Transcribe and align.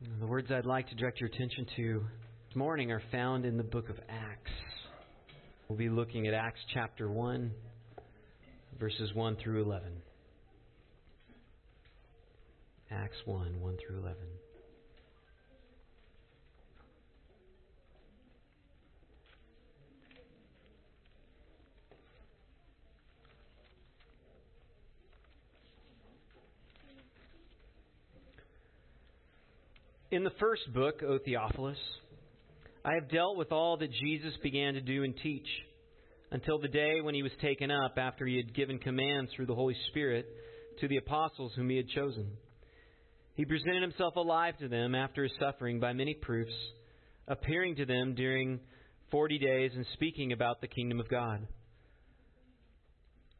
The 0.00 0.26
words 0.26 0.50
I'd 0.50 0.66
like 0.66 0.88
to 0.88 0.94
direct 0.96 1.20
your 1.20 1.28
attention 1.28 1.66
to 1.76 2.04
this 2.48 2.56
morning 2.56 2.90
are 2.90 3.02
found 3.12 3.46
in 3.46 3.56
the 3.56 3.62
book 3.62 3.88
of 3.88 3.96
Acts. 4.08 4.50
We'll 5.68 5.78
be 5.78 5.88
looking 5.88 6.26
at 6.26 6.34
Acts 6.34 6.60
chapter 6.74 7.08
1, 7.08 7.50
verses 8.78 9.14
1 9.14 9.36
through 9.36 9.62
11. 9.62 9.92
Acts 12.90 13.16
1, 13.24 13.60
1 13.60 13.76
through 13.86 13.98
11. 14.00 14.16
In 30.14 30.22
the 30.22 30.30
first 30.38 30.72
book, 30.72 31.02
O 31.02 31.18
Theophilus, 31.18 31.76
I 32.84 32.94
have 32.94 33.10
dealt 33.10 33.36
with 33.36 33.50
all 33.50 33.76
that 33.78 33.90
Jesus 33.90 34.32
began 34.44 34.74
to 34.74 34.80
do 34.80 35.02
and 35.02 35.12
teach 35.20 35.48
until 36.30 36.60
the 36.60 36.68
day 36.68 37.00
when 37.00 37.16
he 37.16 37.24
was 37.24 37.32
taken 37.42 37.72
up 37.72 37.98
after 37.98 38.24
he 38.24 38.36
had 38.36 38.54
given 38.54 38.78
commands 38.78 39.32
through 39.34 39.46
the 39.46 39.56
Holy 39.56 39.74
Spirit 39.88 40.24
to 40.78 40.86
the 40.86 40.98
apostles 40.98 41.50
whom 41.56 41.68
he 41.68 41.78
had 41.78 41.88
chosen. 41.88 42.28
He 43.34 43.44
presented 43.44 43.82
himself 43.82 44.14
alive 44.14 44.56
to 44.58 44.68
them 44.68 44.94
after 44.94 45.24
his 45.24 45.32
suffering 45.40 45.80
by 45.80 45.92
many 45.92 46.14
proofs, 46.14 46.54
appearing 47.26 47.74
to 47.74 47.84
them 47.84 48.14
during 48.14 48.60
forty 49.10 49.40
days 49.40 49.72
and 49.74 49.84
speaking 49.94 50.30
about 50.30 50.60
the 50.60 50.68
kingdom 50.68 51.00
of 51.00 51.08
God. 51.08 51.44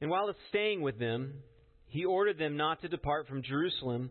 And 0.01 0.11
while 0.11 0.29
staying 0.49 0.83
with 0.83 0.99
them, 0.99 1.35
he 1.87 2.05
ordered 2.05 2.39
them 2.39 2.57
not 2.57 2.83
to 2.83 2.89
depart 2.89 3.29
from 3.29 3.45
Jerusalem 3.45 4.11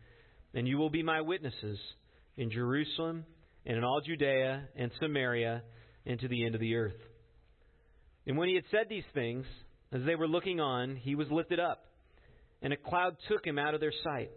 and 0.53 0.67
you 0.67 0.77
will 0.77 0.89
be 0.89 1.03
my 1.03 1.21
witnesses 1.21 1.79
in 2.37 2.51
Jerusalem 2.51 3.25
and 3.65 3.77
in 3.77 3.83
all 3.83 4.01
Judea 4.01 4.67
and 4.75 4.91
Samaria 4.99 5.63
and 6.05 6.19
to 6.19 6.27
the 6.27 6.45
end 6.45 6.55
of 6.55 6.61
the 6.61 6.75
earth. 6.75 6.99
And 8.25 8.37
when 8.37 8.49
he 8.49 8.55
had 8.55 8.63
said 8.71 8.87
these 8.89 9.03
things, 9.13 9.45
as 9.91 10.01
they 10.05 10.15
were 10.15 10.27
looking 10.27 10.59
on, 10.59 10.95
he 10.95 11.15
was 11.15 11.27
lifted 11.29 11.59
up, 11.59 11.85
and 12.61 12.71
a 12.71 12.77
cloud 12.77 13.17
took 13.27 13.45
him 13.45 13.57
out 13.57 13.73
of 13.73 13.81
their 13.81 13.93
sight. 14.03 14.31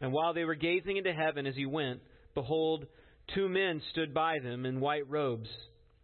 And 0.00 0.12
while 0.12 0.34
they 0.34 0.44
were 0.44 0.54
gazing 0.54 0.96
into 0.96 1.12
heaven 1.12 1.46
as 1.46 1.54
he 1.54 1.66
went, 1.66 2.00
behold, 2.34 2.86
two 3.34 3.48
men 3.48 3.80
stood 3.92 4.12
by 4.12 4.38
them 4.42 4.66
in 4.66 4.80
white 4.80 5.08
robes, 5.08 5.48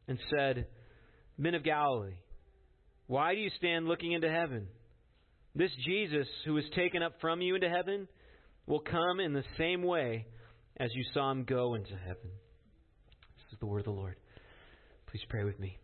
and 0.08 0.18
said, 0.30 0.66
Men 1.38 1.54
of 1.54 1.64
Galilee, 1.64 2.16
why 3.06 3.34
do 3.34 3.40
you 3.40 3.50
stand 3.56 3.86
looking 3.86 4.12
into 4.12 4.30
heaven? 4.30 4.68
This 5.54 5.70
Jesus, 5.84 6.26
who 6.44 6.54
was 6.54 6.64
taken 6.74 7.02
up 7.02 7.14
from 7.20 7.40
you 7.40 7.54
into 7.54 7.68
heaven, 7.68 8.08
will 8.66 8.80
come 8.80 9.20
in 9.20 9.32
the 9.32 9.44
same 9.58 9.82
way 9.82 10.26
as 10.76 10.90
you 10.94 11.04
saw 11.12 11.30
him 11.30 11.44
go 11.44 11.74
into 11.74 11.96
heaven. 11.96 12.30
This 13.36 13.52
is 13.52 13.58
the 13.60 13.66
word 13.66 13.80
of 13.80 13.84
the 13.84 13.90
Lord. 13.90 14.16
Please 15.06 15.22
pray 15.28 15.44
with 15.44 15.58
me. 15.58 15.78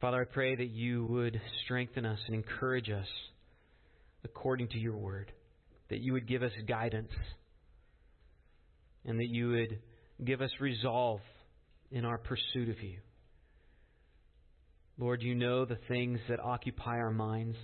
Father, 0.00 0.20
I 0.20 0.24
pray 0.24 0.54
that 0.54 0.68
you 0.68 1.04
would 1.06 1.40
strengthen 1.64 2.04
us 2.04 2.18
and 2.26 2.34
encourage 2.34 2.90
us 2.90 3.06
according 4.24 4.68
to 4.68 4.78
your 4.78 4.96
word, 4.96 5.32
that 5.88 6.00
you 6.00 6.12
would 6.12 6.28
give 6.28 6.42
us 6.42 6.52
guidance, 6.68 7.12
and 9.04 9.18
that 9.18 9.28
you 9.28 9.48
would 9.48 9.78
give 10.24 10.42
us 10.42 10.50
resolve 10.60 11.20
in 11.90 12.04
our 12.04 12.18
pursuit 12.18 12.68
of 12.68 12.82
you. 12.82 12.98
Lord, 14.98 15.22
you 15.22 15.34
know 15.34 15.64
the 15.64 15.78
things 15.88 16.18
that 16.28 16.40
occupy 16.40 16.98
our 16.98 17.10
minds 17.10 17.56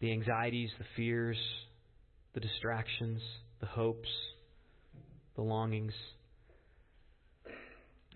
the 0.00 0.10
anxieties, 0.10 0.68
the 0.78 0.84
fears, 0.96 1.38
the 2.34 2.40
distractions, 2.40 3.22
the 3.60 3.66
hopes, 3.66 4.08
the 5.36 5.42
longings. 5.42 5.92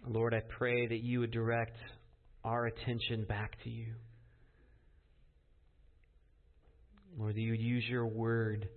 Lord, 0.05 0.35
I 0.35 0.41
pray 0.59 0.89
that 0.89 1.05
you 1.05 1.21
would 1.21 1.31
direct 1.31 1.77
our 2.45 2.67
attention 2.67 3.25
back 3.25 3.63
to 3.63 3.71
you. 3.71 3.93
Lord, 7.17 7.37
that 7.37 7.41
you 7.41 7.53
would 7.53 7.61
use 7.61 7.85
your 7.89 8.07
word 8.07 8.69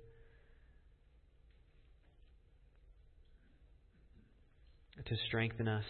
to 5.03 5.16
strengthen 5.28 5.68
us 5.68 5.84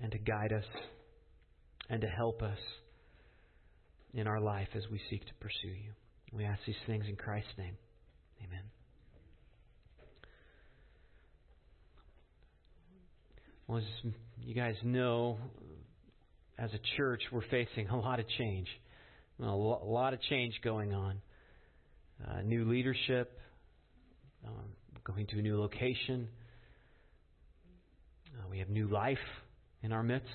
and 0.00 0.12
to 0.12 0.18
guide 0.18 0.52
us 0.52 0.64
and 1.88 2.00
to 2.00 2.06
help 2.06 2.42
us 2.42 2.58
in 4.14 4.26
our 4.26 4.40
life 4.40 4.68
as 4.74 4.82
we 4.90 5.00
seek 5.10 5.24
to 5.26 5.34
pursue 5.40 5.68
you. 5.68 5.92
We 6.32 6.44
ask 6.44 6.60
these 6.66 6.76
things 6.86 7.04
in 7.08 7.16
Christ's 7.16 7.50
name. 7.58 7.76
Amen. 8.44 8.62
Well, 13.66 13.78
as 13.78 14.12
you 14.42 14.54
guys 14.54 14.74
know, 14.82 15.38
as 16.58 16.70
a 16.72 16.80
church, 16.96 17.22
we're 17.32 17.42
facing 17.50 17.88
a 17.88 17.98
lot 17.98 18.18
of 18.20 18.26
change. 18.38 18.68
A 19.40 19.46
lot 19.46 20.12
of 20.12 20.20
change 20.28 20.54
going 20.62 20.92
on. 20.92 21.20
Uh, 22.28 22.42
new 22.42 22.68
leadership, 22.68 23.38
um, 24.46 24.64
going 25.04 25.26
to 25.28 25.38
a 25.38 25.42
new 25.42 25.58
location. 25.58 26.28
Uh, 28.34 28.48
we 28.50 28.58
have 28.58 28.68
new 28.68 28.88
life 28.88 29.18
in 29.82 29.92
our 29.92 30.02
midst, 30.02 30.28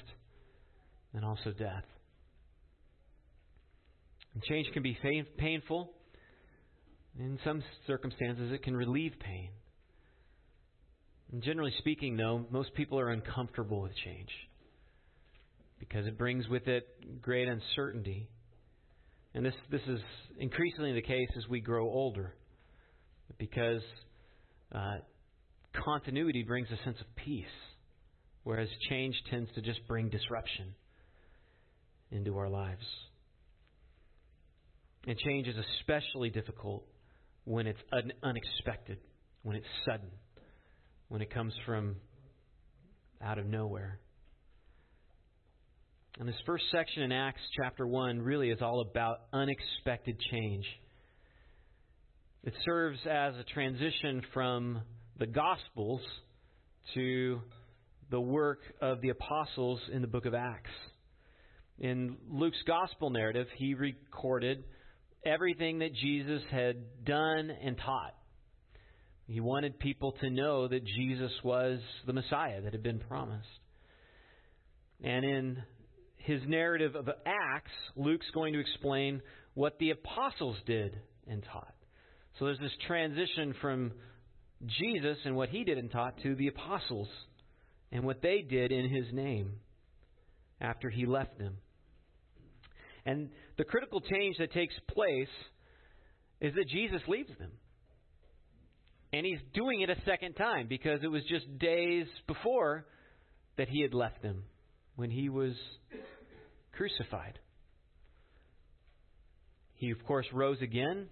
and 1.14 1.24
also 1.24 1.52
death. 1.52 1.84
And 4.34 4.44
change 4.44 4.68
can 4.74 4.84
be 4.84 4.98
painful. 5.38 5.92
In 7.18 7.40
some 7.46 7.64
circumstances, 7.88 8.52
it 8.52 8.64
can 8.64 8.76
relieve 8.76 9.14
pain. 9.20 9.50
And 11.32 11.42
generally 11.42 11.74
speaking, 11.80 12.18
though, 12.18 12.46
most 12.52 12.74
people 12.74 13.00
are 13.00 13.10
uncomfortable 13.10 13.82
with 13.82 13.94
change 14.04 14.30
because 15.80 16.06
it 16.06 16.18
brings 16.18 16.48
with 16.48 16.68
it 16.68 16.86
great 17.22 17.48
uncertainty. 17.48 18.28
And 19.34 19.46
this, 19.46 19.54
this 19.72 19.82
is 19.88 20.00
increasingly 20.40 20.94
the 20.94 21.02
case 21.02 21.30
as 21.38 21.48
we 21.50 21.60
grow 21.62 21.86
older 21.86 22.34
because 23.38 23.82
uh, 24.74 24.98
continuity 25.84 26.44
brings 26.44 26.68
a 26.72 26.84
sense 26.84 26.98
of 27.00 27.16
peace 27.16 27.46
whereas 28.46 28.70
change 28.90 29.16
tends 29.30 29.52
to 29.56 29.62
just 29.62 29.86
bring 29.88 30.08
disruption 30.08 30.76
into 32.12 32.38
our 32.38 32.48
lives. 32.48 32.86
And 35.08 35.18
change 35.18 35.48
is 35.48 35.56
especially 35.80 36.30
difficult 36.30 36.86
when 37.44 37.66
it's 37.66 37.80
un- 37.92 38.14
unexpected, 38.24 39.00
when 39.42 39.56
it's 39.56 39.66
sudden, 39.84 40.10
when 41.10 41.22
it 41.22 41.34
comes 41.34 41.54
from 41.66 41.96
out 43.22 43.40
of 43.40 43.48
nowhere. 43.48 44.00
And 46.20 46.30
this 46.30 46.36
first 46.46 46.66
section 46.72 47.02
in 47.02 47.12
Acts 47.12 47.42
chapter 47.60 47.86
1 47.86 48.22
really 48.22 48.52
is 48.52 48.62
all 48.62 48.82
about 48.82 49.22
unexpected 49.34 50.20
change. 50.32 50.66
It 52.44 52.54
serves 52.64 53.00
as 53.10 53.34
a 53.38 53.44
transition 53.44 54.22
from 54.34 54.82
the 55.18 55.26
Gospels 55.26 56.02
to 56.94 57.42
the 58.12 58.20
work 58.22 58.60
of 58.82 59.02
the 59.02 59.10
apostles 59.10 59.80
in 59.92 60.02
the 60.02 60.08
book 60.08 60.26
of 60.26 60.34
Acts. 60.34 60.70
In 61.80 62.18
Luke's 62.30 62.62
gospel 62.66 63.10
narrative, 63.10 63.48
he 63.58 63.74
recorded 63.74 64.64
everything 65.26 65.80
that 65.80 65.94
Jesus 65.94 66.42
had 66.52 67.06
done 67.06 67.52
and 67.64 67.78
taught. 67.78 68.16
He 69.28 69.40
wanted 69.40 69.80
people 69.80 70.14
to 70.22 70.30
know 70.30 70.68
that 70.68 70.86
Jesus 70.86 71.32
was 71.44 71.80
the 72.06 72.14
Messiah 72.14 72.62
that 72.62 72.74
had 72.74 72.84
been 72.84 73.00
promised. 73.00 73.48
And 75.04 75.26
in 75.26 75.64
his 76.18 76.42
narrative 76.48 76.96
of 76.96 77.10
Acts, 77.26 77.72
Luke's 77.96 78.30
going 78.34 78.54
to 78.54 78.60
explain 78.60 79.22
what 79.56 79.78
the 79.80 79.92
apostles 79.92 80.58
did 80.66 80.98
and 81.28 81.44
taught. 81.52 81.74
So 82.38 82.46
there's 82.46 82.60
this 82.60 82.72
transition 82.88 83.56
from 83.62 83.94
Jesus 84.68 85.18
and 85.26 85.36
what 85.36 85.50
he 85.50 85.64
did 85.64 85.78
and 85.78 85.92
taught 85.92 86.22
to 86.24 86.36
the 86.36 86.48
apostles 86.48 87.08
and 87.92 88.04
what 88.04 88.22
they 88.22 88.42
did 88.42 88.72
in 88.72 88.90
his 88.90 89.06
name 89.14 89.54
after 90.60 90.90
he 90.90 91.06
left 91.06 91.38
them. 91.38 91.58
And 93.06 93.30
the 93.58 93.64
critical 93.64 94.02
change 94.02 94.38
that 94.40 94.52
takes 94.52 94.74
place 94.92 95.28
is 96.42 96.54
that 96.56 96.68
Jesus 96.68 97.02
leaves 97.08 97.32
them. 97.40 97.52
And 99.14 99.26
he's 99.26 99.40
doing 99.54 99.82
it 99.82 99.90
a 99.90 99.96
second 100.06 100.34
time 100.34 100.68
because 100.68 101.00
it 101.04 101.08
was 101.08 101.24
just 101.30 101.46
days 101.60 102.08
before 102.28 102.86
that 103.58 103.70
he 103.70 103.82
had 103.82 103.94
left 103.94 104.22
them 104.22 104.44
when 104.96 105.10
he 105.10 105.30
was 105.30 105.54
crucified. 106.74 107.40
He, 109.76 109.92
of 109.92 110.04
course, 110.06 110.26
rose 110.34 110.62
again. 110.62 111.08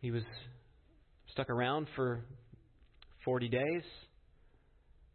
He 0.00 0.10
was 0.10 0.22
stuck 1.32 1.48
around 1.50 1.86
for 1.94 2.24
40 3.24 3.48
days, 3.48 3.82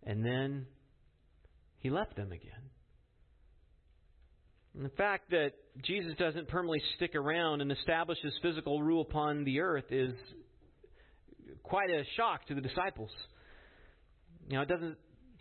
and 0.05 0.23
then 0.25 0.65
he 1.79 1.89
left 1.89 2.15
them 2.15 2.31
again. 2.31 2.51
And 4.75 4.85
the 4.85 4.95
fact 4.97 5.29
that 5.31 5.51
Jesus 5.83 6.13
doesn't 6.19 6.47
permanently 6.49 6.81
stick 6.95 7.15
around 7.15 7.61
and 7.61 7.71
establish 7.71 8.17
his 8.21 8.33
physical 8.41 8.81
rule 8.81 9.01
upon 9.01 9.45
the 9.45 9.61
earth 9.61 9.85
is 9.89 10.13
quite 11.63 11.89
a 11.89 12.03
shock 12.17 12.45
to 12.47 12.55
the 12.55 12.61
disciples. 12.61 13.09
You 14.49 14.57
know, 14.57 14.61
it 14.63 14.67
doesn't 14.67 14.97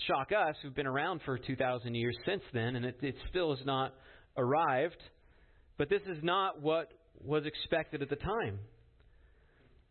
shock 0.07 0.31
us 0.33 0.55
who've 0.63 0.75
been 0.75 0.87
around 0.87 1.21
for 1.25 1.39
2,000 1.39 1.95
years 1.95 2.17
since 2.25 2.43
then, 2.53 2.77
and 2.77 2.85
it, 2.85 2.99
it 3.03 3.17
still 3.31 3.55
has 3.55 3.65
not 3.67 3.95
arrived. 4.37 5.03
But 5.79 5.89
this 5.91 6.03
is 6.03 6.19
not 6.23 6.63
what 6.63 6.93
was 7.21 7.45
expected 7.45 8.03
at 8.03 8.11
the 8.11 8.17
time. 8.17 8.61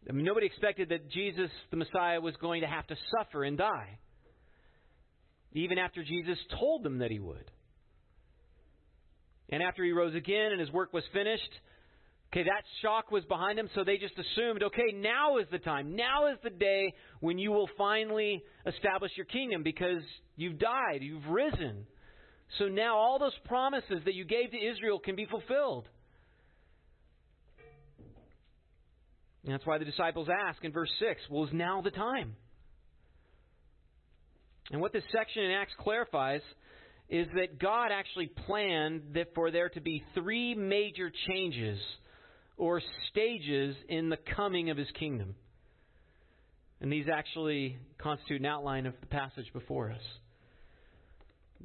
I 0.10 0.14
mean, 0.14 0.26
nobody 0.26 0.46
expected 0.46 0.90
that 0.90 1.10
Jesus, 1.12 1.50
the 1.72 1.78
Messiah, 1.78 2.20
was 2.20 2.36
going 2.42 2.62
to 2.62 2.68
have 2.68 2.88
to 2.88 2.96
suffer 3.18 3.44
and 3.44 3.58
die. 3.58 4.00
Even 5.54 5.78
after 5.78 6.04
Jesus 6.04 6.38
told 6.60 6.84
them 6.84 7.00
that 7.00 7.12
he 7.12 7.20
would. 7.20 7.50
And 9.50 9.62
after 9.62 9.84
he 9.84 9.92
rose 9.92 10.16
again 10.16 10.52
and 10.52 10.60
his 10.60 10.72
work 10.72 10.94
was 10.94 11.04
finished, 11.14 11.50
okay, 12.32 12.44
that 12.44 12.64
shock 12.82 13.12
was 13.12 13.24
behind 13.26 13.58
them, 13.58 13.70
so 13.76 13.84
they 13.84 13.98
just 13.98 14.16
assumed, 14.18 14.64
okay, 14.64 14.92
now 14.96 15.38
is 15.38 15.46
the 15.52 15.60
time. 15.60 15.96
Now 15.96 16.32
is 16.32 16.38
the 16.44 16.50
day 16.50 16.94
when 17.20 17.38
you 17.38 17.52
will 17.52 17.70
finally 17.78 18.44
establish 18.66 19.12
your 19.16 19.28
kingdom 19.28 19.62
because 19.62 20.02
you've 20.36 20.58
died, 20.58 21.02
you've 21.02 21.28
risen. 21.28 21.86
So 22.58 22.66
now 22.66 22.98
all 22.98 23.20
those 23.20 23.38
promises 23.46 24.02
that 24.06 24.16
you 24.16 24.26
gave 24.26 24.52
to 24.52 24.58
Israel 24.58 25.00
can 25.00 25.16
be 25.16 25.26
fulfilled. 25.26 25.88
And 29.44 29.54
that's 29.54 29.66
why 29.66 29.78
the 29.78 29.86
disciples 29.86 30.30
ask 30.48 30.64
in 30.64 30.72
verse 30.72 30.92
6 31.00 31.22
well, 31.30 31.46
is 31.46 31.54
now 31.54 31.82
the 31.82 31.92
time? 31.92 32.36
And 34.72 34.82
what 34.82 34.94
this 34.94 35.04
section 35.12 35.44
in 35.44 35.52
Acts 35.52 35.74
clarifies 35.80 36.42
is 37.10 37.28
that 37.36 37.60
God 37.60 37.90
actually 37.92 38.28
planned 38.48 39.02
that 39.14 39.36
for 39.36 39.52
there 39.52 39.70
to 39.70 39.82
be 39.82 40.04
three 40.14 40.56
major 40.56 41.12
changes 41.28 41.80
or 42.58 42.82
stages 43.10 43.76
in 43.90 44.10
the 44.10 44.18
coming 44.36 44.70
of 44.70 44.78
his 44.78 44.88
kingdom. 44.98 45.36
And 46.82 46.92
these 46.92 47.06
actually 47.14 47.78
constitute 47.98 48.42
an 48.42 48.46
outline 48.46 48.86
of 48.86 48.94
the 49.00 49.08
passage 49.08 49.52
before 49.54 49.92
us. 49.92 50.02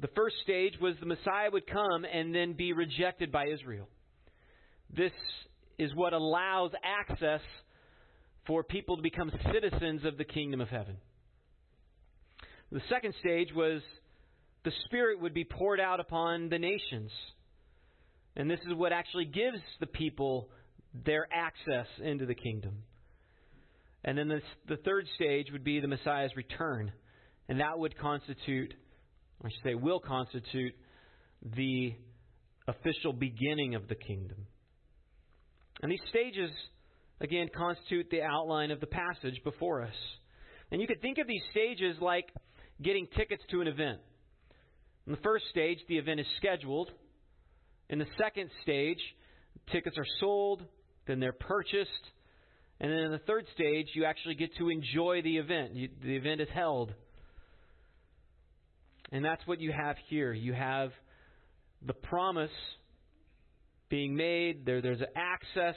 The 0.01 0.07
first 0.15 0.35
stage 0.43 0.73
was 0.81 0.95
the 0.99 1.05
Messiah 1.05 1.49
would 1.51 1.67
come 1.67 2.05
and 2.05 2.33
then 2.33 2.53
be 2.53 2.71
rejected 2.71 3.31
by 3.31 3.47
Israel. 3.47 3.87
This 4.95 5.11
is 5.77 5.93
what 5.93 6.13
allows 6.13 6.71
access 6.83 7.41
for 8.47 8.63
people 8.63 8.95
to 8.95 9.03
become 9.03 9.31
citizens 9.53 10.05
of 10.05 10.17
the 10.17 10.23
kingdom 10.23 10.61
of 10.61 10.69
heaven. 10.69 10.97
The 12.71 12.81
second 12.89 13.13
stage 13.19 13.49
was 13.53 13.81
the 14.63 14.71
Spirit 14.85 15.21
would 15.21 15.33
be 15.33 15.43
poured 15.43 15.79
out 15.79 15.99
upon 15.99 16.49
the 16.49 16.59
nations. 16.59 17.11
And 18.35 18.49
this 18.49 18.59
is 18.67 18.75
what 18.75 18.91
actually 18.91 19.25
gives 19.25 19.59
the 19.79 19.87
people 19.87 20.49
their 21.05 21.27
access 21.33 21.87
into 22.03 22.25
the 22.25 22.35
kingdom. 22.35 22.83
And 24.03 24.17
then 24.17 24.27
this, 24.27 24.43
the 24.67 24.77
third 24.77 25.05
stage 25.15 25.47
would 25.51 25.63
be 25.63 25.79
the 25.79 25.87
Messiah's 25.87 26.35
return. 26.35 26.91
And 27.47 27.59
that 27.59 27.77
would 27.77 27.97
constitute, 27.97 28.73
I 29.43 29.49
should 29.49 29.63
say, 29.63 29.75
will 29.75 29.99
constitute 29.99 30.73
the 31.41 31.95
official 32.67 33.13
beginning 33.13 33.75
of 33.75 33.87
the 33.87 33.95
kingdom. 33.95 34.45
And 35.81 35.91
these 35.91 36.01
stages 36.09 36.51
again, 37.21 37.49
constitute 37.55 38.09
the 38.09 38.21
outline 38.21 38.71
of 38.71 38.79
the 38.79 38.87
passage 38.87 39.41
before 39.43 39.81
us. 39.81 39.95
And 40.71 40.81
you 40.81 40.87
could 40.87 41.01
think 41.01 41.17
of 41.17 41.27
these 41.27 41.41
stages 41.51 41.97
like 41.99 42.31
getting 42.81 43.07
tickets 43.15 43.43
to 43.51 43.61
an 43.61 43.67
event. 43.67 43.99
In 45.05 45.13
the 45.13 45.21
first 45.21 45.45
stage, 45.49 45.79
the 45.87 45.97
event 45.97 46.19
is 46.19 46.25
scheduled. 46.37 46.91
In 47.89 47.99
the 47.99 48.05
second 48.17 48.49
stage, 48.61 48.99
tickets 49.71 49.97
are 49.97 50.05
sold, 50.19 50.63
then 51.07 51.19
they're 51.19 51.33
purchased. 51.33 51.89
And 52.79 52.91
then 52.91 52.99
in 52.99 53.11
the 53.11 53.19
third 53.19 53.45
stage, 53.53 53.87
you 53.93 54.05
actually 54.05 54.35
get 54.35 54.55
to 54.57 54.69
enjoy 54.69 55.21
the 55.21 55.37
event. 55.37 55.75
You, 55.75 55.89
the 56.01 56.15
event 56.15 56.41
is 56.41 56.47
held. 56.53 56.93
And 59.11 59.25
that's 59.25 59.45
what 59.47 59.59
you 59.59 59.71
have 59.71 59.95
here. 60.07 60.31
You 60.31 60.53
have 60.53 60.91
the 61.85 61.93
promise 61.93 62.51
being 63.89 64.15
made, 64.15 64.65
there, 64.65 64.81
there's 64.81 65.01
access 65.15 65.75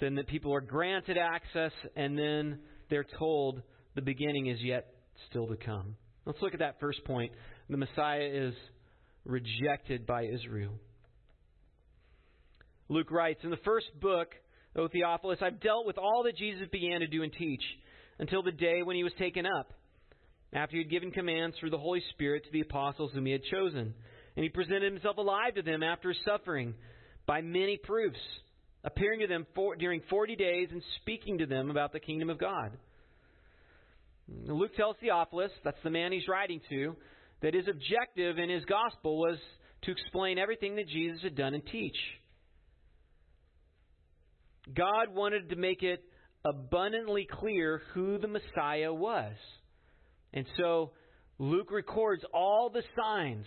then 0.00 0.14
the 0.14 0.24
people 0.24 0.52
are 0.54 0.62
granted 0.62 1.18
access, 1.18 1.72
and 1.94 2.18
then 2.18 2.58
they're 2.88 3.06
told 3.18 3.62
the 3.94 4.02
beginning 4.02 4.46
is 4.46 4.58
yet 4.62 4.86
still 5.28 5.46
to 5.48 5.56
come. 5.56 5.96
Let's 6.24 6.40
look 6.42 6.54
at 6.54 6.60
that 6.60 6.80
first 6.80 7.04
point. 7.04 7.32
The 7.68 7.76
Messiah 7.76 8.28
is 8.30 8.54
rejected 9.24 10.06
by 10.06 10.24
Israel. 10.24 10.72
Luke 12.88 13.10
writes 13.10 13.40
In 13.44 13.50
the 13.50 13.56
first 13.58 13.86
book, 14.00 14.28
O 14.76 14.88
Theophilus, 14.88 15.38
I've 15.42 15.60
dealt 15.60 15.86
with 15.86 15.98
all 15.98 16.24
that 16.24 16.36
Jesus 16.36 16.68
began 16.70 17.00
to 17.00 17.06
do 17.06 17.22
and 17.22 17.32
teach 17.32 17.62
until 18.18 18.42
the 18.42 18.52
day 18.52 18.82
when 18.82 18.96
he 18.96 19.04
was 19.04 19.12
taken 19.18 19.46
up, 19.46 19.72
after 20.52 20.76
he 20.76 20.82
had 20.82 20.90
given 20.90 21.10
commands 21.10 21.56
through 21.58 21.70
the 21.70 21.78
Holy 21.78 22.02
Spirit 22.10 22.44
to 22.44 22.50
the 22.52 22.60
apostles 22.60 23.12
whom 23.14 23.26
he 23.26 23.32
had 23.32 23.44
chosen. 23.44 23.94
And 24.36 24.42
he 24.42 24.48
presented 24.48 24.92
himself 24.92 25.16
alive 25.16 25.54
to 25.54 25.62
them 25.62 25.82
after 25.82 26.10
his 26.10 26.18
suffering 26.24 26.74
by 27.26 27.40
many 27.40 27.76
proofs 27.76 28.18
appearing 28.84 29.20
to 29.20 29.26
them 29.26 29.46
for, 29.54 29.76
during 29.76 30.02
40 30.08 30.36
days 30.36 30.68
and 30.70 30.82
speaking 31.00 31.38
to 31.38 31.46
them 31.46 31.70
about 31.70 31.92
the 31.92 32.00
kingdom 32.00 32.30
of 32.30 32.38
God. 32.38 32.72
Mm, 34.30 34.58
Luke 34.58 34.74
tells 34.76 34.96
Theophilus, 35.00 35.50
that's 35.64 35.82
the 35.82 35.90
man 35.90 36.12
he's 36.12 36.28
writing 36.28 36.60
to, 36.68 36.96
that 37.42 37.54
his 37.54 37.66
objective 37.68 38.38
in 38.38 38.48
his 38.48 38.64
gospel 38.64 39.18
was 39.18 39.38
to 39.82 39.92
explain 39.92 40.38
everything 40.38 40.76
that 40.76 40.88
Jesus 40.88 41.22
had 41.22 41.34
done 41.34 41.54
and 41.54 41.66
teach. 41.66 41.96
God 44.74 45.14
wanted 45.14 45.50
to 45.50 45.56
make 45.56 45.82
it 45.82 46.04
abundantly 46.44 47.26
clear 47.30 47.82
who 47.94 48.18
the 48.18 48.28
Messiah 48.28 48.92
was. 48.92 49.34
And 50.32 50.46
so 50.56 50.92
Luke 51.38 51.70
records 51.70 52.22
all 52.32 52.70
the 52.70 52.82
signs 52.96 53.46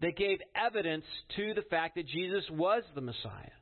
that 0.00 0.16
gave 0.16 0.38
evidence 0.54 1.04
to 1.36 1.54
the 1.54 1.62
fact 1.70 1.96
that 1.96 2.06
Jesus 2.06 2.44
was 2.50 2.82
the 2.94 3.00
Messiah. 3.00 3.52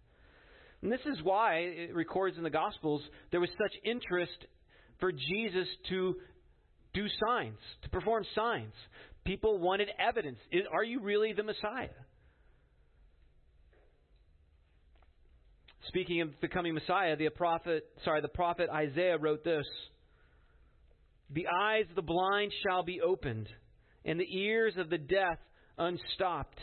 And 0.82 0.92
this 0.92 1.00
is 1.06 1.22
why 1.22 1.56
it 1.56 1.94
records 1.94 2.36
in 2.36 2.42
the 2.42 2.50
Gospels 2.50 3.02
there 3.30 3.40
was 3.40 3.50
such 3.50 3.72
interest 3.84 4.46
for 5.00 5.12
Jesus 5.12 5.66
to 5.88 6.16
do 6.94 7.06
signs, 7.26 7.58
to 7.82 7.90
perform 7.90 8.24
signs. 8.34 8.72
People 9.24 9.58
wanted 9.58 9.88
evidence. 9.98 10.38
Are 10.72 10.84
you 10.84 11.00
really 11.00 11.32
the 11.32 11.42
Messiah? 11.42 11.88
Speaking 15.88 16.22
of 16.22 16.30
the 16.40 16.48
coming 16.48 16.74
Messiah, 16.74 17.16
the 17.16 17.28
prophet, 17.28 17.84
sorry, 18.04 18.20
the 18.22 18.28
prophet 18.28 18.70
Isaiah 18.70 19.18
wrote 19.18 19.44
this: 19.44 19.66
"The 21.30 21.46
eyes 21.46 21.84
of 21.90 21.96
the 21.96 22.02
blind 22.02 22.52
shall 22.66 22.82
be 22.82 23.00
opened, 23.00 23.48
and 24.04 24.18
the 24.18 24.38
ears 24.38 24.76
of 24.76 24.88
the 24.88 24.98
deaf 24.98 25.38
unstopped." 25.76 26.58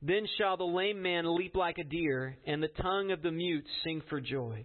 Then 0.00 0.26
shall 0.38 0.56
the 0.56 0.64
lame 0.64 1.02
man 1.02 1.24
leap 1.36 1.56
like 1.56 1.78
a 1.78 1.84
deer, 1.84 2.38
and 2.46 2.62
the 2.62 2.68
tongue 2.68 3.10
of 3.10 3.20
the 3.20 3.32
mute 3.32 3.66
sing 3.82 4.00
for 4.08 4.20
joy. 4.20 4.64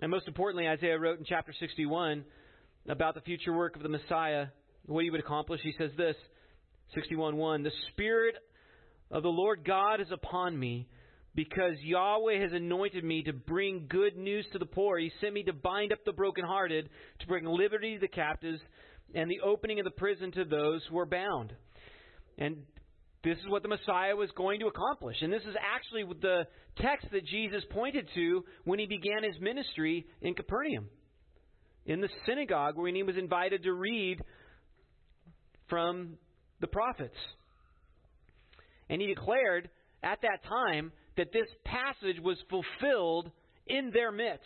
And 0.00 0.10
most 0.10 0.28
importantly, 0.28 0.68
Isaiah 0.68 0.98
wrote 0.98 1.18
in 1.18 1.24
chapter 1.24 1.52
61 1.58 2.24
about 2.88 3.14
the 3.14 3.20
future 3.22 3.52
work 3.52 3.76
of 3.76 3.82
the 3.82 3.88
Messiah, 3.88 4.48
what 4.84 5.04
he 5.04 5.10
would 5.10 5.20
accomplish. 5.20 5.60
He 5.62 5.74
says 5.78 5.90
this 5.96 6.16
61:1 6.96 7.64
The 7.64 7.72
Spirit 7.92 8.36
of 9.10 9.22
the 9.22 9.28
Lord 9.28 9.64
God 9.64 10.00
is 10.00 10.10
upon 10.12 10.58
me, 10.58 10.86
because 11.34 11.74
Yahweh 11.82 12.40
has 12.40 12.52
anointed 12.52 13.04
me 13.04 13.22
to 13.24 13.32
bring 13.32 13.86
good 13.88 14.16
news 14.16 14.46
to 14.52 14.58
the 14.58 14.66
poor. 14.66 14.98
He 14.98 15.10
sent 15.20 15.34
me 15.34 15.42
to 15.44 15.52
bind 15.52 15.92
up 15.92 16.04
the 16.04 16.12
brokenhearted, 16.12 16.88
to 17.20 17.26
bring 17.26 17.44
liberty 17.44 17.94
to 17.94 18.00
the 18.00 18.08
captives, 18.08 18.60
and 19.14 19.30
the 19.30 19.40
opening 19.40 19.78
of 19.78 19.84
the 19.84 19.90
prison 19.90 20.30
to 20.32 20.44
those 20.44 20.82
who 20.90 20.98
are 20.98 21.06
bound 21.06 21.54
and 22.38 22.62
this 23.26 23.38
is 23.38 23.48
what 23.48 23.62
the 23.62 23.68
Messiah 23.68 24.14
was 24.14 24.30
going 24.36 24.60
to 24.60 24.66
accomplish. 24.66 25.16
And 25.20 25.32
this 25.32 25.42
is 25.42 25.56
actually 25.60 26.04
the 26.20 26.46
text 26.80 27.08
that 27.12 27.26
Jesus 27.26 27.62
pointed 27.70 28.08
to 28.14 28.44
when 28.64 28.78
he 28.78 28.86
began 28.86 29.22
his 29.22 29.40
ministry 29.40 30.06
in 30.22 30.34
Capernaum, 30.34 30.86
in 31.86 32.00
the 32.00 32.08
synagogue 32.24 32.76
when 32.76 32.94
he 32.94 33.02
was 33.02 33.16
invited 33.16 33.64
to 33.64 33.72
read 33.72 34.22
from 35.68 36.18
the 36.60 36.66
prophets. 36.68 37.16
And 38.88 39.00
he 39.00 39.08
declared 39.08 39.70
at 40.02 40.22
that 40.22 40.44
time 40.48 40.92
that 41.16 41.32
this 41.32 41.48
passage 41.64 42.20
was 42.22 42.36
fulfilled 42.48 43.30
in 43.66 43.90
their 43.92 44.12
midst. 44.12 44.44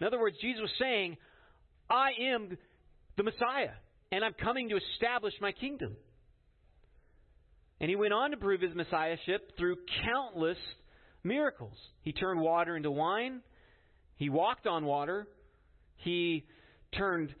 In 0.00 0.06
other 0.06 0.18
words, 0.18 0.36
Jesus 0.40 0.62
was 0.62 0.70
saying, 0.80 1.16
I 1.90 2.10
am 2.32 2.56
the 3.16 3.22
Messiah, 3.22 3.74
and 4.10 4.24
I'm 4.24 4.32
coming 4.32 4.70
to 4.70 4.78
establish 4.94 5.34
my 5.40 5.52
kingdom. 5.52 5.96
And 7.82 7.88
he 7.90 7.96
went 7.96 8.12
on 8.12 8.30
to 8.30 8.36
prove 8.36 8.60
his 8.60 8.76
messiahship 8.76 9.58
through 9.58 9.76
countless 10.04 10.56
miracles. 11.24 11.76
He 12.02 12.12
turned 12.12 12.40
water 12.40 12.76
into 12.76 12.92
wine, 12.92 13.40
he 14.14 14.28
walked 14.28 14.68
on 14.68 14.84
water, 14.84 15.26
he 15.96 16.46
turned, 16.96 17.34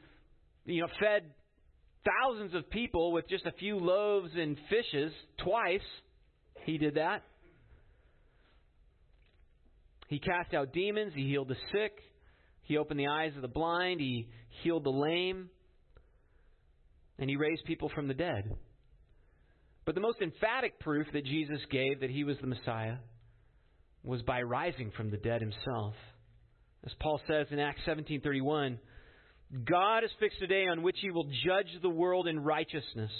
you 0.64 0.80
know, 0.80 0.88
fed 0.98 1.30
thousands 2.04 2.54
of 2.54 2.68
people 2.70 3.12
with 3.12 3.28
just 3.28 3.46
a 3.46 3.52
few 3.52 3.78
loaves 3.78 4.30
and 4.36 4.56
fishes 4.68 5.12
twice. 5.44 5.80
He 6.64 6.76
did 6.76 6.96
that. 6.96 7.22
He 10.08 10.18
cast 10.18 10.54
out 10.54 10.72
demons, 10.72 11.12
he 11.14 11.28
healed 11.28 11.48
the 11.48 11.56
sick, 11.70 11.92
he 12.62 12.78
opened 12.78 12.98
the 12.98 13.06
eyes 13.06 13.32
of 13.36 13.42
the 13.42 13.48
blind, 13.48 14.00
he 14.00 14.28
healed 14.64 14.82
the 14.82 14.90
lame, 14.90 15.50
and 17.20 17.30
he 17.30 17.36
raised 17.36 17.64
people 17.64 17.92
from 17.94 18.08
the 18.08 18.14
dead. 18.14 18.56
But 19.84 19.94
the 19.94 20.00
most 20.00 20.20
emphatic 20.22 20.78
proof 20.78 21.06
that 21.12 21.24
Jesus 21.24 21.60
gave 21.70 22.00
that 22.00 22.10
he 22.10 22.24
was 22.24 22.36
the 22.40 22.46
Messiah 22.46 22.96
was 24.04 24.22
by 24.22 24.42
rising 24.42 24.92
from 24.96 25.10
the 25.10 25.16
dead 25.16 25.40
himself. 25.40 25.94
As 26.84 26.92
Paul 27.00 27.20
says 27.26 27.46
in 27.50 27.58
Acts 27.58 27.82
17:31, 27.86 28.78
God 29.64 30.02
has 30.02 30.10
fixed 30.18 30.40
a 30.42 30.46
day 30.46 30.66
on 30.66 30.82
which 30.82 30.96
he 31.00 31.10
will 31.10 31.28
judge 31.44 31.68
the 31.80 31.88
world 31.88 32.26
in 32.26 32.42
righteousness 32.42 33.10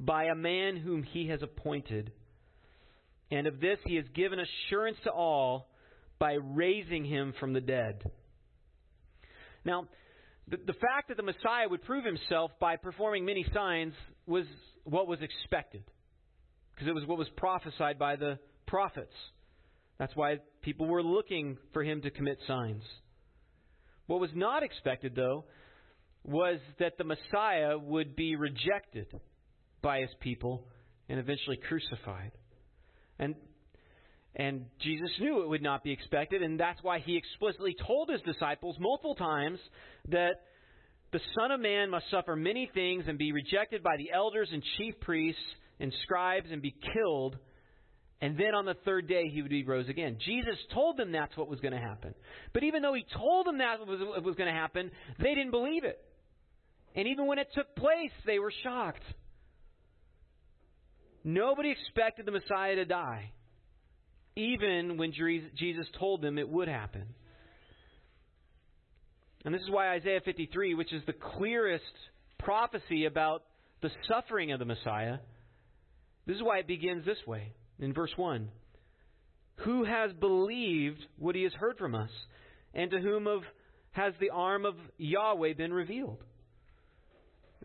by 0.00 0.24
a 0.24 0.34
man 0.34 0.76
whom 0.76 1.02
he 1.02 1.28
has 1.28 1.42
appointed. 1.42 2.12
And 3.30 3.46
of 3.46 3.60
this 3.60 3.78
he 3.84 3.96
has 3.96 4.04
given 4.14 4.38
assurance 4.38 4.98
to 5.04 5.10
all 5.10 5.68
by 6.18 6.34
raising 6.34 7.04
him 7.04 7.34
from 7.38 7.52
the 7.52 7.60
dead. 7.60 8.10
Now, 9.64 9.86
the, 10.48 10.56
the 10.56 10.72
fact 10.72 11.08
that 11.08 11.16
the 11.16 11.22
Messiah 11.22 11.68
would 11.68 11.82
prove 11.82 12.04
himself 12.04 12.52
by 12.60 12.76
performing 12.76 13.24
many 13.24 13.44
signs 13.54 13.94
was 14.26 14.44
what 14.84 15.06
was 15.06 15.18
expected, 15.20 15.84
because 16.74 16.88
it 16.88 16.94
was 16.94 17.06
what 17.06 17.18
was 17.18 17.28
prophesied 17.36 17.98
by 17.98 18.16
the 18.16 18.38
prophets. 18.66 19.14
That's 19.98 20.14
why 20.16 20.38
people 20.62 20.86
were 20.86 21.02
looking 21.02 21.58
for 21.72 21.82
him 21.82 22.02
to 22.02 22.10
commit 22.10 22.38
signs. 22.46 22.82
What 24.06 24.20
was 24.20 24.30
not 24.34 24.62
expected, 24.62 25.14
though, 25.14 25.44
was 26.24 26.58
that 26.78 26.98
the 26.98 27.04
Messiah 27.04 27.78
would 27.78 28.16
be 28.16 28.36
rejected 28.36 29.06
by 29.80 30.00
his 30.00 30.10
people 30.20 30.66
and 31.08 31.18
eventually 31.18 31.58
crucified. 31.68 32.32
And 33.18 33.34
and 34.34 34.64
Jesus 34.80 35.10
knew 35.20 35.42
it 35.42 35.48
would 35.48 35.62
not 35.62 35.84
be 35.84 35.92
expected, 35.92 36.42
and 36.42 36.58
that's 36.58 36.82
why 36.82 37.00
he 37.00 37.18
explicitly 37.18 37.76
told 37.86 38.08
his 38.08 38.22
disciples 38.22 38.76
multiple 38.80 39.14
times 39.14 39.58
that 40.08 40.36
the 41.12 41.20
Son 41.38 41.50
of 41.50 41.60
Man 41.60 41.90
must 41.90 42.10
suffer 42.10 42.34
many 42.34 42.70
things 42.72 43.04
and 43.06 43.18
be 43.18 43.32
rejected 43.32 43.82
by 43.82 43.98
the 43.98 44.10
elders 44.10 44.48
and 44.50 44.62
chief 44.78 44.98
priests 45.00 45.42
and 45.82 45.92
scribes 46.04 46.46
and 46.50 46.62
be 46.62 46.74
killed, 46.94 47.36
and 48.20 48.38
then 48.38 48.54
on 48.54 48.64
the 48.64 48.76
third 48.84 49.08
day 49.08 49.28
he 49.28 49.42
would 49.42 49.50
be 49.50 49.64
rose 49.64 49.88
again. 49.88 50.16
Jesus 50.24 50.56
told 50.72 50.96
them 50.96 51.10
that's 51.10 51.36
what 51.36 51.48
was 51.48 51.60
going 51.60 51.74
to 51.74 51.80
happen. 51.80 52.14
But 52.54 52.62
even 52.62 52.80
though 52.80 52.94
he 52.94 53.04
told 53.14 53.46
them 53.46 53.58
that 53.58 53.80
was, 53.86 54.00
was 54.24 54.36
going 54.36 54.46
to 54.46 54.58
happen, 54.58 54.92
they 55.18 55.34
didn't 55.34 55.50
believe 55.50 55.82
it. 55.82 56.00
And 56.94 57.08
even 57.08 57.26
when 57.26 57.38
it 57.38 57.48
took 57.52 57.74
place, 57.74 58.12
they 58.24 58.38
were 58.38 58.52
shocked. 58.62 59.02
Nobody 61.24 61.70
expected 61.70 62.26
the 62.26 62.32
Messiah 62.32 62.76
to 62.76 62.84
die, 62.84 63.32
even 64.36 64.96
when 64.98 65.12
Jesus 65.12 65.86
told 65.98 66.22
them 66.22 66.38
it 66.38 66.48
would 66.48 66.68
happen. 66.68 67.14
And 69.44 69.52
this 69.52 69.62
is 69.62 69.70
why 69.70 69.88
Isaiah 69.94 70.20
53, 70.24 70.74
which 70.74 70.92
is 70.92 71.02
the 71.06 71.12
clearest 71.12 71.84
prophecy 72.38 73.06
about 73.06 73.42
the 73.82 73.90
suffering 74.08 74.52
of 74.52 74.60
the 74.60 74.64
Messiah, 74.64 75.18
this 76.26 76.36
is 76.36 76.42
why 76.42 76.58
it 76.58 76.66
begins 76.66 77.04
this 77.04 77.18
way 77.26 77.52
in 77.80 77.92
verse 77.92 78.12
1. 78.16 78.48
Who 79.64 79.84
has 79.84 80.12
believed 80.12 81.00
what 81.18 81.34
he 81.34 81.42
has 81.42 81.52
heard 81.52 81.78
from 81.78 81.94
us? 81.94 82.10
And 82.74 82.90
to 82.90 82.98
whom 82.98 83.26
of, 83.26 83.42
has 83.92 84.14
the 84.20 84.30
arm 84.30 84.64
of 84.64 84.74
Yahweh 84.98 85.54
been 85.54 85.72
revealed? 85.72 86.22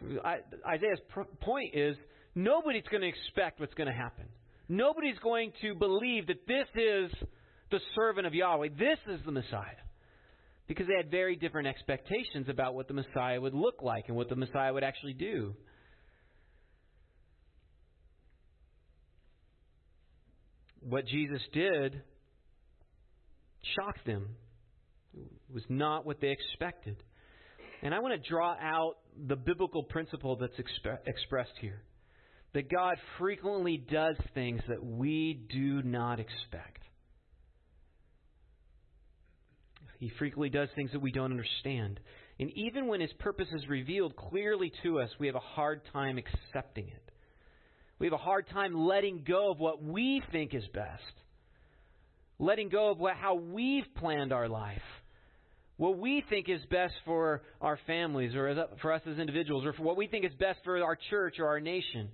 Isaiah's 0.04 1.00
point 1.42 1.74
is 1.74 1.96
nobody's 2.36 2.84
going 2.92 3.02
to 3.02 3.08
expect 3.08 3.60
what's 3.60 3.74
going 3.74 3.88
to 3.88 3.96
happen. 3.96 4.26
Nobody's 4.70 5.18
going 5.24 5.54
to 5.62 5.76
believe 5.76 6.28
that 6.28 6.46
this 6.48 6.68
is 6.76 7.12
the 7.72 7.80
servant 7.96 8.28
of 8.28 8.34
Yahweh. 8.34 8.70
This 8.78 9.00
is 9.08 9.20
the 9.26 9.32
Messiah. 9.32 9.82
Because 10.68 10.88
they 10.88 10.96
had 10.96 11.10
very 11.10 11.38
different 11.38 11.68
expectations 11.68 12.48
about 12.50 12.76
what 12.76 12.90
the 12.90 12.94
Messiah 12.94 13.40
would 13.40 13.54
look 13.54 13.82
like 13.82 14.06
and 14.10 14.18
what 14.18 14.28
the 14.28 14.36
Messiah 14.36 14.74
would 14.74 14.84
actually 14.84 15.14
do. 15.14 15.56
What 20.88 21.06
Jesus 21.06 21.42
did 21.52 22.02
shocked 23.76 24.06
them. 24.06 24.30
It 25.14 25.54
was 25.54 25.64
not 25.70 26.06
what 26.06 26.22
they 26.22 26.30
expected. 26.30 26.96
And 27.82 27.94
I 27.94 28.00
want 28.00 28.22
to 28.22 28.30
draw 28.30 28.56
out 28.60 28.96
the 29.28 29.36
biblical 29.36 29.84
principle 29.84 30.36
that's 30.38 30.54
exp- 30.54 31.00
expressed 31.06 31.54
here 31.60 31.82
that 32.54 32.72
God 32.72 32.96
frequently 33.20 33.78
does 33.78 34.16
things 34.34 34.62
that 34.68 34.84
we 34.84 35.40
do 35.52 35.84
not 35.84 36.20
expect. 36.20 36.82
He 40.00 40.12
frequently 40.18 40.50
does 40.50 40.70
things 40.76 40.92
that 40.94 41.02
we 41.02 41.12
don't 41.12 41.32
understand. 41.32 42.00
And 42.40 42.50
even 42.52 42.88
when 42.88 43.02
His 43.02 43.12
purpose 43.20 43.48
is 43.54 43.68
revealed 43.68 44.16
clearly 44.16 44.72
to 44.84 45.00
us, 45.00 45.10
we 45.20 45.28
have 45.28 45.36
a 45.36 45.40
hard 45.40 45.82
time 45.92 46.18
accepting 46.18 46.88
it. 46.88 47.07
We 48.00 48.08
have 48.08 48.14
a 48.14 48.18
hard 48.18 48.48
time 48.50 48.76
letting 48.76 49.24
go 49.28 49.52
of 49.52 49.60
what 49.60 49.84
we 49.84 50.22
think 50.32 50.54
is 50.54 50.66
best, 50.74 51.02
letting 52.40 52.70
go 52.70 52.92
of 52.92 53.00
what, 53.00 53.16
how 53.16 53.36
we've 53.36 53.86
planned 53.96 54.32
our 54.32 54.48
life 54.48 54.82
what 55.78 56.00
we 56.00 56.24
think 56.28 56.50
is 56.50 56.60
best 56.70 56.96
for 57.06 57.44
our 57.62 57.80
families 57.88 58.36
or 58.36 58.68
for 58.82 58.92
us 58.92 59.02
as 59.10 59.20
individuals 59.20 59.64
or 59.64 59.74
for 59.74 59.84
what 59.84 59.96
we 59.96 60.08
think 60.08 60.26
is 60.26 60.34
best 60.40 60.60
for 60.64 60.84
our 60.84 60.98
church 61.10 61.36
or 61.40 61.48
our 61.48 61.60
nation. 61.60 62.10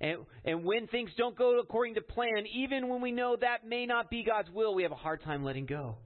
And, 0.00 0.18
and 0.44 0.64
when 0.64 0.86
things 0.88 1.10
don't 1.16 1.36
go 1.36 1.58
according 1.60 1.94
to 1.94 2.00
plan, 2.00 2.46
even 2.54 2.88
when 2.88 3.02
we 3.02 3.12
know 3.12 3.36
that 3.38 3.66
may 3.66 3.86
not 3.86 4.10
be 4.10 4.24
God's 4.24 4.50
will, 4.50 4.74
we 4.74 4.82
have 4.82 4.92
a 4.92 4.96
hard 4.96 5.22
time 5.22 5.44
letting 5.44 5.66
go. 5.66 5.96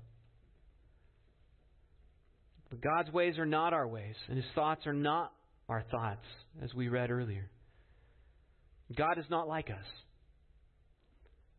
But 2.71 2.81
God's 2.81 3.11
ways 3.13 3.39
are 3.39 3.47
not 3.47 3.73
our 3.73 3.87
ways, 3.87 4.15
and 4.29 4.37
His 4.37 4.47
thoughts 4.55 4.87
are 4.87 4.93
not 4.93 5.33
our 5.69 5.83
thoughts, 5.91 6.25
as 6.63 6.73
we 6.73 6.89
read 6.89 7.11
earlier. 7.11 7.51
God 8.97 9.19
is 9.19 9.25
not 9.31 9.49
like 9.49 9.71
us. 9.71 9.85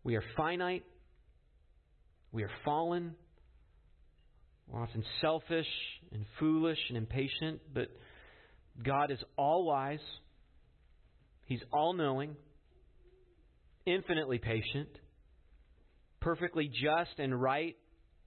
We 0.04 0.16
are 0.16 0.24
finite, 0.36 0.84
we 2.32 2.44
are 2.44 2.52
fallen, 2.66 3.16
we're 4.68 4.82
often 4.82 5.04
selfish 5.22 5.68
and 6.12 6.26
foolish 6.40 6.80
and 6.90 6.98
impatient, 6.98 7.62
but 7.74 7.90
God 8.84 9.12
is 9.12 9.20
all 9.38 9.66
wise. 9.66 10.00
He's 11.46 11.62
all 11.74 11.94
knowing, 11.94 12.36
infinitely 13.86 14.40
patient, 14.40 14.90
perfectly 16.22 16.70
just 16.70 17.20
and 17.20 17.40
right 17.40 17.76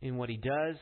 in 0.02 0.16
what 0.16 0.28
He 0.28 0.36
does, 0.36 0.76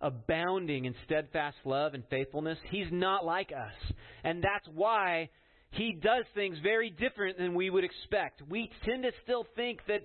abounding 0.00 0.86
in 0.86 0.94
steadfast 1.04 1.56
love 1.64 1.92
and 1.92 2.02
faithfulness. 2.08 2.58
He's 2.70 2.86
not 2.90 3.24
like 3.26 3.50
us. 3.52 3.92
And 4.24 4.42
that's 4.42 4.66
why 4.74 5.28
He 5.70 5.92
does 5.92 6.24
things 6.34 6.58
very 6.62 6.90
different 6.90 7.38
than 7.38 7.54
we 7.54 7.70
would 7.70 7.84
expect. 7.84 8.42
We 8.48 8.70
tend 8.84 9.02
to 9.02 9.10
still 9.22 9.46
think 9.54 9.80
that, 9.88 10.02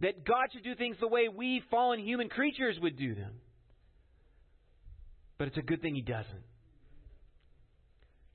that 0.00 0.24
God 0.24 0.48
should 0.52 0.64
do 0.64 0.74
things 0.74 0.96
the 1.00 1.08
way 1.08 1.28
we 1.28 1.62
fallen 1.70 2.00
human 2.00 2.28
creatures 2.28 2.76
would 2.80 2.96
do 2.96 3.14
them. 3.14 3.32
But 5.38 5.48
it's 5.48 5.56
a 5.56 5.62
good 5.62 5.82
thing 5.82 5.94
he 5.94 6.02
doesn't. 6.02 6.42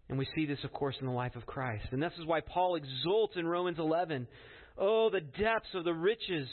And 0.10 0.18
we 0.18 0.28
see 0.36 0.46
this, 0.46 0.60
of 0.64 0.72
course, 0.72 0.96
in 1.00 1.08
the 1.08 1.14
life 1.14 1.36
of 1.36 1.46
Christ. 1.46 1.88
And 1.92 2.02
this 2.02 2.14
is 2.20 2.26
why 2.26 2.42
Paul 2.42 2.76
exults 2.76 3.34
in 3.36 3.48
Romans 3.48 3.80
11. 3.80 4.28
Oh, 4.78 5.10
the 5.10 5.22
depths 5.22 5.74
of 5.74 5.86
the 5.86 5.94
riches 5.94 6.48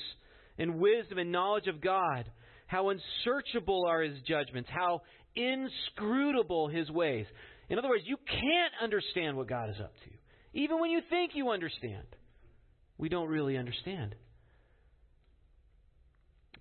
and 0.59 0.79
wisdom 0.79 1.19
and 1.19 1.31
knowledge 1.31 1.67
of 1.67 1.81
God. 1.81 2.31
How 2.67 2.89
unsearchable 2.89 3.85
are 3.87 4.03
his 4.03 4.19
judgments. 4.27 4.71
How 4.73 5.03
inscrutable 5.35 6.69
his 6.69 6.91
ways. 6.91 7.27
In 7.71 7.79
other 7.79 7.89
words, 7.89 8.03
you 8.05 8.17
can't 8.27 8.73
understand 8.83 9.37
what 9.37 9.49
God 9.49 9.71
is 9.71 9.77
up 9.81 9.95
to. 10.05 10.11
Even 10.61 10.81
when 10.81 10.91
you 10.91 11.01
think 11.09 11.33
you 11.35 11.51
understand, 11.51 12.05
we 12.99 13.09
don't 13.09 13.29
really 13.29 13.57
understand. 13.57 14.17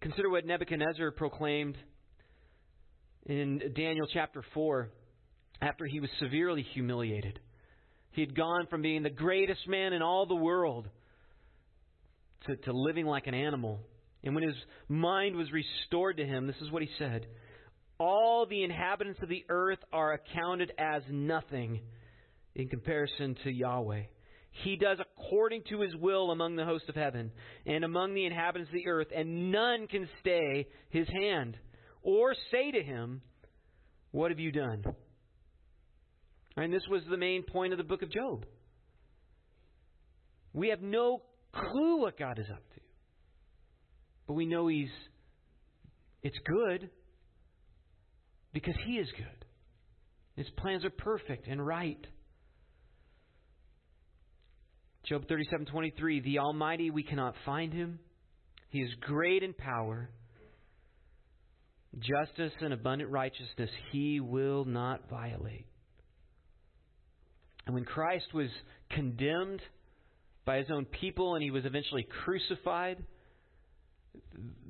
Consider 0.01 0.29
what 0.29 0.45
Nebuchadnezzar 0.45 1.11
proclaimed 1.11 1.75
in 3.25 3.59
Daniel 3.75 4.07
chapter 4.13 4.43
4 4.53 4.89
after 5.61 5.85
he 5.85 5.99
was 5.99 6.09
severely 6.19 6.65
humiliated. 6.73 7.39
He 8.11 8.21
had 8.21 8.35
gone 8.35 8.67
from 8.69 8.83
being 8.83 9.01
the 9.01 9.09
greatest 9.09 9.67
man 9.67 9.93
in 9.93 10.03
all 10.03 10.27
the 10.27 10.35
world 10.35 10.87
to, 12.45 12.55
to 12.55 12.71
living 12.71 13.07
like 13.07 13.25
an 13.25 13.33
animal. 13.33 13.79
And 14.23 14.35
when 14.35 14.43
his 14.43 14.55
mind 14.87 15.35
was 15.35 15.47
restored 15.51 16.17
to 16.17 16.25
him, 16.25 16.45
this 16.45 16.55
is 16.61 16.71
what 16.71 16.83
he 16.83 16.89
said 16.99 17.25
All 17.99 18.45
the 18.45 18.63
inhabitants 18.63 19.19
of 19.21 19.29
the 19.29 19.45
earth 19.49 19.79
are 19.91 20.13
accounted 20.13 20.71
as 20.77 21.03
nothing 21.09 21.81
in 22.55 22.69
comparison 22.69 23.35
to 23.43 23.51
Yahweh. 23.51 24.03
He 24.63 24.77
does 24.77 24.97
according 24.99 25.63
to 25.69 25.81
his 25.81 25.95
will 25.95 26.31
among 26.31 26.55
the 26.55 26.65
host 26.65 26.85
of 26.89 26.95
heaven 26.95 27.31
and 27.65 27.83
among 27.83 28.13
the 28.13 28.25
inhabitants 28.25 28.69
of 28.69 28.73
the 28.73 28.87
earth, 28.87 29.07
and 29.15 29.51
none 29.51 29.87
can 29.87 30.07
stay 30.21 30.67
his 30.89 31.07
hand 31.09 31.57
or 32.01 32.33
say 32.51 32.71
to 32.71 32.81
him, 32.81 33.21
What 34.11 34.31
have 34.31 34.39
you 34.39 34.51
done? 34.51 34.83
And 36.57 36.73
this 36.73 36.87
was 36.89 37.03
the 37.09 37.17
main 37.17 37.43
point 37.43 37.73
of 37.73 37.77
the 37.77 37.83
book 37.83 38.01
of 38.01 38.11
Job. 38.11 38.45
We 40.53 40.69
have 40.69 40.81
no 40.81 41.21
clue 41.53 42.01
what 42.01 42.17
God 42.17 42.39
is 42.39 42.49
up 42.49 42.63
to. 42.73 42.81
But 44.27 44.33
we 44.33 44.45
know 44.45 44.67
He's 44.67 44.89
it's 46.21 46.37
good 46.45 46.89
because 48.53 48.75
He 48.85 48.93
is 48.93 49.07
good. 49.17 49.45
His 50.35 50.49
plans 50.57 50.85
are 50.85 50.89
perfect 50.89 51.47
and 51.47 51.65
right. 51.65 52.05
Job 55.03 55.25
37:23 55.27 56.23
The 56.23 56.39
Almighty 56.39 56.91
we 56.91 57.03
cannot 57.03 57.35
find 57.45 57.73
him. 57.73 57.99
He 58.69 58.81
is 58.81 58.93
great 59.01 59.43
in 59.43 59.53
power. 59.53 60.09
Justice 61.97 62.53
and 62.61 62.71
abundant 62.71 63.09
righteousness 63.09 63.71
he 63.91 64.19
will 64.19 64.63
not 64.65 65.09
violate. 65.09 65.65
And 67.65 67.73
when 67.73 67.85
Christ 67.85 68.33
was 68.33 68.49
condemned 68.91 69.61
by 70.45 70.57
his 70.57 70.67
own 70.71 70.85
people 70.85 71.35
and 71.35 71.43
he 71.43 71.51
was 71.51 71.65
eventually 71.65 72.07
crucified, 72.23 73.03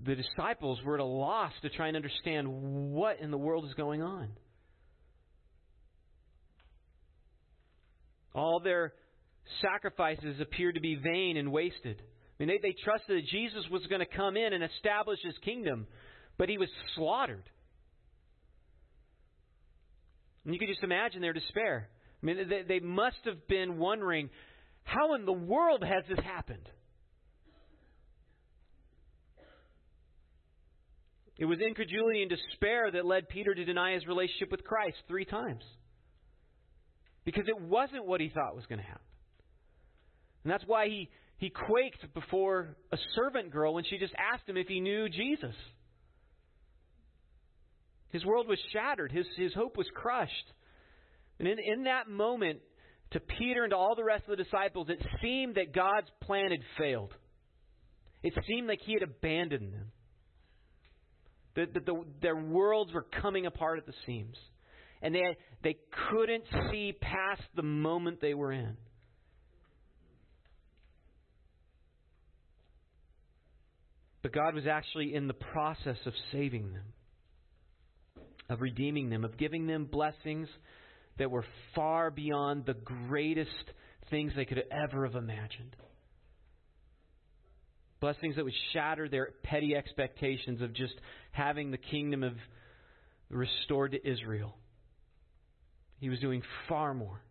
the 0.05 0.15
disciples 0.15 0.79
were 0.83 0.95
at 0.95 0.99
a 0.99 1.05
loss 1.05 1.51
to 1.61 1.69
try 1.69 1.87
and 1.87 1.95
understand 1.95 2.47
what 2.49 3.19
in 3.19 3.31
the 3.31 3.37
world 3.37 3.65
is 3.65 3.73
going 3.75 4.01
on. 4.01 4.29
All 8.33 8.59
their 8.59 8.93
sacrifices 9.61 10.39
appeared 10.39 10.75
to 10.75 10.81
be 10.81 10.95
vain 10.95 11.37
and 11.37 11.51
wasted. 11.51 12.01
I 12.01 12.43
mean, 12.43 12.49
they, 12.49 12.69
they 12.69 12.75
trusted 12.83 13.17
that 13.17 13.27
Jesus 13.27 13.63
was 13.69 13.85
going 13.87 13.99
to 13.99 14.17
come 14.17 14.37
in 14.37 14.53
and 14.53 14.63
establish 14.63 15.19
his 15.23 15.35
kingdom, 15.43 15.87
but 16.37 16.47
he 16.47 16.57
was 16.57 16.69
slaughtered. 16.95 17.49
And 20.45 20.53
you 20.53 20.59
could 20.59 20.69
just 20.69 20.83
imagine 20.83 21.21
their 21.21 21.33
despair. 21.33 21.89
I 22.21 22.25
mean, 22.25 22.49
they, 22.49 22.61
they 22.67 22.79
must 22.79 23.17
have 23.25 23.47
been 23.47 23.77
wondering 23.77 24.29
how 24.83 25.15
in 25.15 25.25
the 25.25 25.33
world 25.33 25.83
has 25.83 26.03
this 26.07 26.23
happened? 26.23 26.67
It 31.39 31.45
was 31.45 31.59
incredulity 31.65 32.21
and 32.21 32.29
despair 32.29 32.91
that 32.91 33.05
led 33.05 33.29
Peter 33.29 33.55
to 33.55 33.63
deny 33.63 33.93
his 33.93 34.05
relationship 34.05 34.51
with 34.51 34.65
Christ 34.65 34.97
three 35.07 35.23
times. 35.23 35.63
Because 37.23 37.45
it 37.47 37.59
wasn't 37.59 38.05
what 38.05 38.19
he 38.19 38.27
thought 38.27 38.55
was 38.55 38.65
going 38.65 38.79
to 38.79 38.85
happen. 38.85 39.01
And 40.43 40.51
that's 40.51 40.65
why 40.67 40.87
he, 40.87 41.09
he 41.37 41.49
quaked 41.49 42.13
before 42.13 42.75
a 42.91 42.97
servant 43.15 43.51
girl 43.51 43.73
when 43.73 43.85
she 43.89 43.97
just 43.97 44.13
asked 44.33 44.47
him 44.47 44.57
if 44.57 44.67
he 44.67 44.81
knew 44.81 45.07
Jesus. 45.07 45.55
His 48.09 48.25
world 48.25 48.47
was 48.47 48.59
shattered, 48.73 49.11
his, 49.11 49.25
his 49.37 49.53
hope 49.53 49.77
was 49.77 49.87
crushed. 49.95 50.53
And 51.39 51.47
in, 51.47 51.57
in 51.59 51.83
that 51.83 52.09
moment, 52.09 52.59
to 53.11 53.21
Peter 53.21 53.63
and 53.63 53.71
to 53.71 53.77
all 53.77 53.95
the 53.95 54.03
rest 54.03 54.25
of 54.27 54.37
the 54.37 54.43
disciples, 54.43 54.87
it 54.89 55.01
seemed 55.21 55.55
that 55.55 55.73
God's 55.73 56.09
plan 56.21 56.51
had 56.51 56.61
failed. 56.77 57.13
It 58.23 58.33
seemed 58.45 58.67
like 58.67 58.81
He 58.85 58.93
had 58.93 59.03
abandoned 59.03 59.73
them. 59.73 59.91
That, 61.55 61.73
that 61.73 61.85
the, 61.85 62.03
their 62.21 62.35
worlds 62.35 62.93
were 62.93 63.05
coming 63.21 63.45
apart 63.45 63.79
at 63.79 63.85
the 63.85 63.93
seams. 64.05 64.37
And 65.01 65.15
they, 65.15 65.37
they 65.63 65.77
couldn't 66.09 66.43
see 66.71 66.93
past 66.99 67.41
the 67.55 67.63
moment 67.63 68.19
they 68.21 68.33
were 68.33 68.51
in. 68.51 68.77
But 74.21 74.33
God 74.33 74.53
was 74.53 74.67
actually 74.67 75.15
in 75.15 75.27
the 75.27 75.33
process 75.33 75.97
of 76.05 76.13
saving 76.31 76.73
them, 76.73 76.93
of 78.49 78.61
redeeming 78.61 79.09
them, 79.09 79.23
of 79.23 79.37
giving 79.37 79.65
them 79.65 79.85
blessings 79.85 80.49
that 81.17 81.31
were 81.31 81.45
far 81.73 82.11
beyond 82.11 82.65
the 82.65 82.73
greatest 82.73 83.49
things 84.09 84.33
they 84.35 84.45
could 84.45 84.63
ever 84.71 85.05
have 85.05 85.15
imagined. 85.15 85.75
Blessings 88.01 88.35
that 88.37 88.45
would 88.45 88.53
shatter 88.73 89.09
their 89.09 89.31
petty 89.43 89.75
expectations 89.75 90.61
of 90.61 90.73
just 90.73 90.93
having 91.31 91.71
the 91.71 91.77
kingdom 91.77 92.23
of 92.23 92.33
restored 93.29 93.91
to 93.91 94.09
Israel. 94.09 94.55
He 95.99 96.09
was 96.09 96.19
doing 96.19 96.41
far 96.69 96.93
more. 96.93 97.21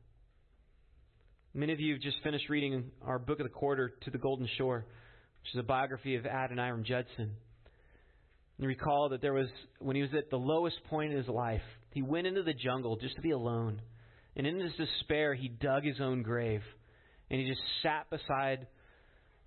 Many 1.54 1.72
of 1.72 1.81
you 1.81 1.94
have 1.94 2.02
just 2.02 2.18
finished 2.22 2.50
reading 2.50 2.90
our 3.02 3.18
book 3.18 3.40
of 3.40 3.44
the 3.44 3.52
quarter, 3.52 3.94
To 4.02 4.11
the 4.11 4.18
Golden 4.18 4.46
Shore, 4.59 4.85
which 5.42 5.54
is 5.54 5.59
a 5.59 5.62
biography 5.62 6.16
of 6.16 6.24
Adoniram 6.24 6.85
Judson. 6.85 7.33
And 8.59 8.66
recall 8.66 9.09
that 9.09 9.22
there 9.22 9.33
was, 9.33 9.48
when 9.78 9.96
he 9.96 10.02
was 10.02 10.11
at 10.16 10.28
the 10.31 10.37
lowest 10.37 10.76
point 10.90 11.12
in 11.12 11.18
his 11.18 11.28
life, 11.28 11.62
he 11.92 12.02
went 12.02 12.26
into 12.26 12.42
the 12.42 12.52
jungle 12.52 12.96
just 12.96 13.16
to 13.16 13.22
be 13.22 13.31
alone. 13.31 13.81
And 14.37 14.46
in 14.46 14.61
his 14.61 14.72
despair, 14.74 15.35
he 15.35 15.48
dug 15.48 15.85
his 15.85 16.00
own 16.00 16.22
grave. 16.22 16.62
And 17.31 17.40
he 17.40 17.48
just 17.48 17.62
sat 17.83 18.11
beside 18.11 18.66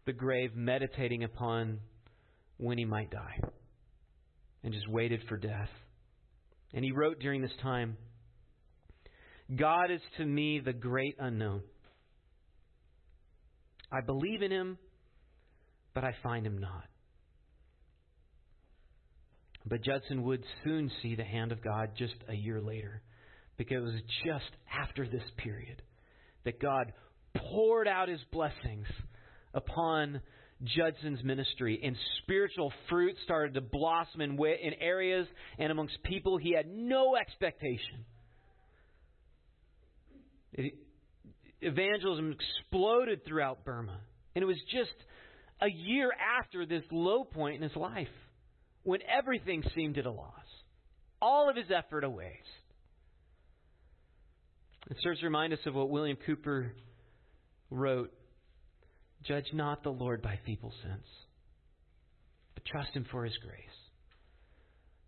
the 0.05 0.13
grave, 0.13 0.55
meditating 0.55 1.23
upon 1.23 1.79
when 2.57 2.77
he 2.77 2.85
might 2.85 3.11
die. 3.11 3.39
And 4.63 4.73
just 4.73 4.89
waited 4.89 5.21
for 5.27 5.37
death. 5.37 5.69
And 6.73 6.85
he 6.85 6.91
wrote 6.91 7.19
during 7.19 7.41
this 7.41 7.51
time 7.61 7.97
God 9.55 9.91
is 9.91 10.01
to 10.17 10.25
me 10.25 10.61
the 10.63 10.73
great 10.73 11.15
unknown. 11.19 11.61
I 13.91 13.99
believe 14.01 14.41
in 14.41 14.51
him, 14.51 14.77
but 15.93 16.03
I 16.03 16.15
find 16.23 16.45
him 16.45 16.59
not. 16.59 16.85
But 19.65 19.83
Judson 19.83 20.23
would 20.23 20.43
soon 20.63 20.89
see 21.01 21.15
the 21.15 21.25
hand 21.25 21.51
of 21.51 21.63
God 21.63 21.91
just 21.97 22.15
a 22.29 22.33
year 22.33 22.61
later, 22.61 23.01
because 23.57 23.77
it 23.77 23.81
was 23.81 24.01
just 24.23 24.51
after 24.73 25.05
this 25.05 25.23
period 25.37 25.81
that 26.45 26.59
God 26.59 26.93
poured 27.35 27.87
out 27.87 28.07
his 28.07 28.21
blessings 28.31 28.87
upon 29.53 30.21
Judson's 30.63 31.23
ministry, 31.23 31.79
and 31.83 31.95
spiritual 32.21 32.71
fruit 32.89 33.15
started 33.23 33.55
to 33.55 33.61
blossom 33.61 34.21
in, 34.21 34.31
in 34.33 34.73
areas 34.79 35.27
and 35.57 35.71
amongst 35.71 36.01
people 36.03 36.37
he 36.37 36.53
had 36.53 36.67
no 36.67 37.15
expectation. 37.15 38.05
It, 40.53 40.75
evangelism 41.61 42.35
exploded 42.35 43.25
throughout 43.25 43.65
Burma, 43.65 43.99
and 44.35 44.43
it 44.43 44.45
was 44.45 44.61
just 44.71 44.93
a 45.61 45.69
year 45.69 46.11
after 46.39 46.65
this 46.65 46.83
low 46.91 47.23
point 47.23 47.55
in 47.55 47.61
his 47.61 47.75
life 47.75 48.07
when 48.83 48.99
everything 49.03 49.63
seemed 49.75 49.97
at 49.97 50.05
a 50.05 50.11
loss, 50.11 50.33
all 51.21 51.49
of 51.49 51.55
his 51.55 51.67
effort 51.75 52.03
a 52.03 52.09
waste. 52.09 52.37
It 54.89 54.97
serves 55.01 55.19
to 55.19 55.25
remind 55.25 55.53
us 55.53 55.59
of 55.65 55.75
what 55.75 55.89
William 55.89 56.17
Cowper 56.25 56.73
wrote 57.69 58.11
Judge 59.27 59.45
not 59.53 59.83
the 59.83 59.89
Lord 59.91 60.21
by 60.21 60.39
feeble 60.45 60.73
sense, 60.83 61.07
but 62.55 62.65
trust 62.65 62.91
him 62.93 63.05
for 63.11 63.23
his 63.23 63.37
grace. 63.37 63.59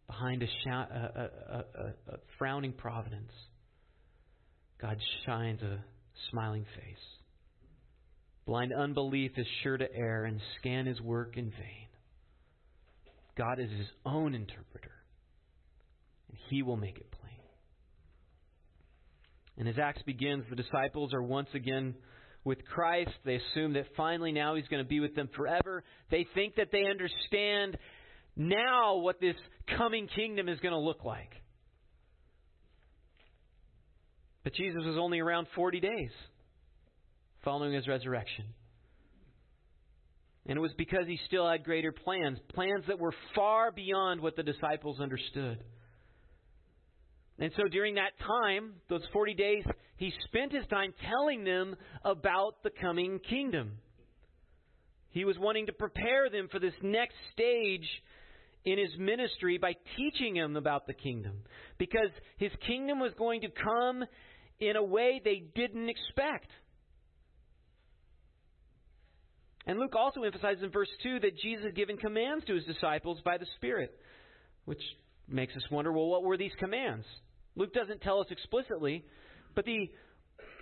Behind 0.08 0.44
a, 0.44 0.48
sh- 0.48 0.68
a, 0.68 1.30
a, 1.50 2.14
a 2.14 2.18
frowning 2.38 2.74
providence, 2.74 3.32
God 4.80 4.98
shines 5.26 5.62
a 5.62 5.84
smiling 6.30 6.66
face. 6.76 6.98
Blind 8.46 8.74
unbelief 8.74 9.32
is 9.38 9.48
sure 9.64 9.78
to 9.78 9.96
err 9.96 10.26
and 10.26 10.40
scan 10.60 10.86
his 10.86 11.00
work 11.02 11.38
in 11.38 11.46
vain. 11.46 11.88
God 13.38 13.60
is 13.60 13.70
his 13.72 13.88
own 14.06 14.36
interpreter, 14.36 14.92
and 16.30 16.38
he 16.50 16.62
will 16.62 16.78
make 16.78 16.98
it 16.98 17.10
plain. 17.10 17.34
And 19.58 19.68
as 19.68 19.76
Acts 19.82 20.02
begins, 20.04 20.44
the 20.50 20.56
disciples 20.56 21.14
are 21.14 21.24
once 21.24 21.50
again 21.54 21.96
with 22.44 22.66
Christ. 22.66 23.12
They 23.26 23.36
assume 23.36 23.74
that 23.74 23.86
finally 23.96 24.32
now 24.32 24.56
he's 24.56 24.68
going 24.68 24.84
to 24.84 24.88
be 24.88 25.00
with 25.00 25.16
them 25.16 25.30
forever. 25.36 25.84
They 26.12 26.26
think 26.34 26.56
that 26.56 26.70
they 26.72 26.86
understand 26.86 27.78
now 28.36 28.98
what 28.98 29.22
this 29.22 29.36
coming 29.78 30.08
kingdom 30.16 30.50
is 30.50 30.60
going 30.60 30.74
to 30.74 30.80
look 30.80 31.04
like. 31.04 31.32
But 34.44 34.54
Jesus 34.54 34.82
was 34.84 34.98
only 34.98 35.20
around 35.20 35.48
40 35.56 35.80
days 35.80 36.12
following 37.44 37.74
his 37.74 37.88
resurrection. 37.88 38.46
And 40.46 40.58
it 40.58 40.62
was 40.62 40.72
because 40.78 41.06
he 41.08 41.18
still 41.28 41.50
had 41.50 41.64
greater 41.64 41.94
plans, 41.94 42.38
plans 42.54 42.84
that 42.88 43.00
were 43.00 43.14
far 43.34 43.72
beyond 43.72 44.20
what 44.20 44.36
the 44.36 44.44
disciples 44.44 45.00
understood. 45.00 45.64
And 47.40 47.52
so 47.56 47.64
during 47.70 47.96
that 47.96 48.12
time, 48.20 48.74
those 48.90 49.02
40 49.14 49.34
days, 49.34 49.64
he 49.96 50.12
spent 50.26 50.52
his 50.52 50.66
time 50.68 50.94
telling 51.10 51.44
them 51.44 51.76
about 52.04 52.64
the 52.64 52.72
coming 52.82 53.20
kingdom. 53.20 53.74
He 55.10 55.26
was 55.26 55.38
wanting 55.38 55.68
to 55.68 55.74
prepare 55.74 56.30
them 56.30 56.48
for 56.52 56.60
this 56.60 56.74
next 56.82 57.16
stage 57.34 57.88
in 58.66 58.80
his 58.80 58.98
ministry 58.98 59.58
by 59.58 59.74
teaching 59.96 60.36
them 60.36 60.56
about 60.56 60.88
the 60.88 60.94
kingdom. 60.94 61.44
Because 61.78 62.10
his 62.38 62.52
kingdom 62.66 63.00
was 63.00 63.14
going 63.18 63.42
to 63.42 63.50
come 63.50 64.04
in 64.60 64.76
a 64.76 64.84
way 64.84 65.22
they 65.24 65.44
didn't 65.56 65.90
expect. 65.90 66.50
And 69.66 69.80
Luke 69.80 69.96
also 69.96 70.24
emphasizes 70.24 70.64
in 70.64 70.72
verse 70.72 70.90
2 71.04 71.20
that 71.22 71.38
Jesus 71.38 71.66
had 71.66 71.76
given 71.76 71.98
commands 71.98 72.46
to 72.46 72.56
his 72.56 72.66
disciples 72.66 73.20
by 73.24 73.38
the 73.38 73.46
Spirit, 73.58 73.98
which 74.66 74.82
makes 75.28 75.56
us 75.56 75.64
wonder 75.72 75.92
well, 75.92 76.08
what 76.08 76.24
were 76.24 76.38
these 76.38 76.52
commands? 76.60 77.06
Luke 77.56 77.74
doesn't 77.74 78.02
tell 78.02 78.20
us 78.20 78.28
explicitly, 78.30 79.06
but 79.56 79.66
the 79.66 79.92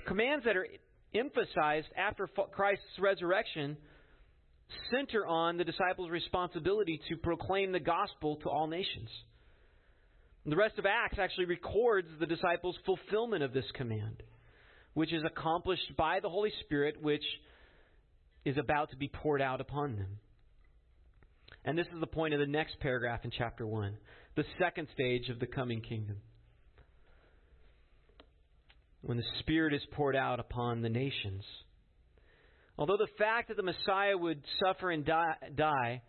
commands 0.07 0.45
that 0.45 0.57
are 0.57 0.67
emphasized 1.13 1.87
after 1.97 2.27
Christ's 2.27 2.99
resurrection 2.99 3.77
center 4.89 5.25
on 5.25 5.57
the 5.57 5.63
disciples' 5.63 6.09
responsibility 6.09 7.01
to 7.09 7.17
proclaim 7.17 7.71
the 7.71 7.79
gospel 7.79 8.37
to 8.37 8.49
all 8.49 8.67
nations. 8.67 9.09
The 10.45 10.55
rest 10.55 10.79
of 10.79 10.85
Acts 10.85 11.19
actually 11.19 11.45
records 11.45 12.07
the 12.19 12.25
disciples' 12.25 12.77
fulfillment 12.85 13.43
of 13.43 13.53
this 13.53 13.65
command, 13.75 14.23
which 14.93 15.13
is 15.13 15.23
accomplished 15.23 15.95
by 15.97 16.19
the 16.19 16.29
Holy 16.29 16.51
Spirit, 16.61 17.01
which 17.01 17.23
is 18.43 18.57
about 18.57 18.89
to 18.89 18.97
be 18.97 19.07
poured 19.07 19.41
out 19.41 19.61
upon 19.61 19.97
them. 19.97 20.17
And 21.63 21.77
this 21.77 21.85
is 21.93 21.99
the 21.99 22.07
point 22.07 22.33
of 22.33 22.39
the 22.39 22.47
next 22.47 22.79
paragraph 22.79 23.23
in 23.23 23.29
chapter 23.29 23.67
1, 23.67 23.95
the 24.35 24.45
second 24.57 24.87
stage 24.93 25.29
of 25.29 25.39
the 25.39 25.45
coming 25.45 25.81
kingdom. 25.81 26.17
When 29.01 29.17
the 29.17 29.23
Spirit 29.39 29.73
is 29.73 29.81
poured 29.91 30.15
out 30.15 30.39
upon 30.39 30.81
the 30.81 30.89
nations. 30.89 31.43
Although 32.77 32.97
the 32.97 33.07
fact 33.17 33.49
that 33.49 33.57
the 33.57 33.63
Messiah 33.63 34.17
would 34.17 34.41
suffer 34.63 34.91
and 34.91 35.05
die, 35.05 36.01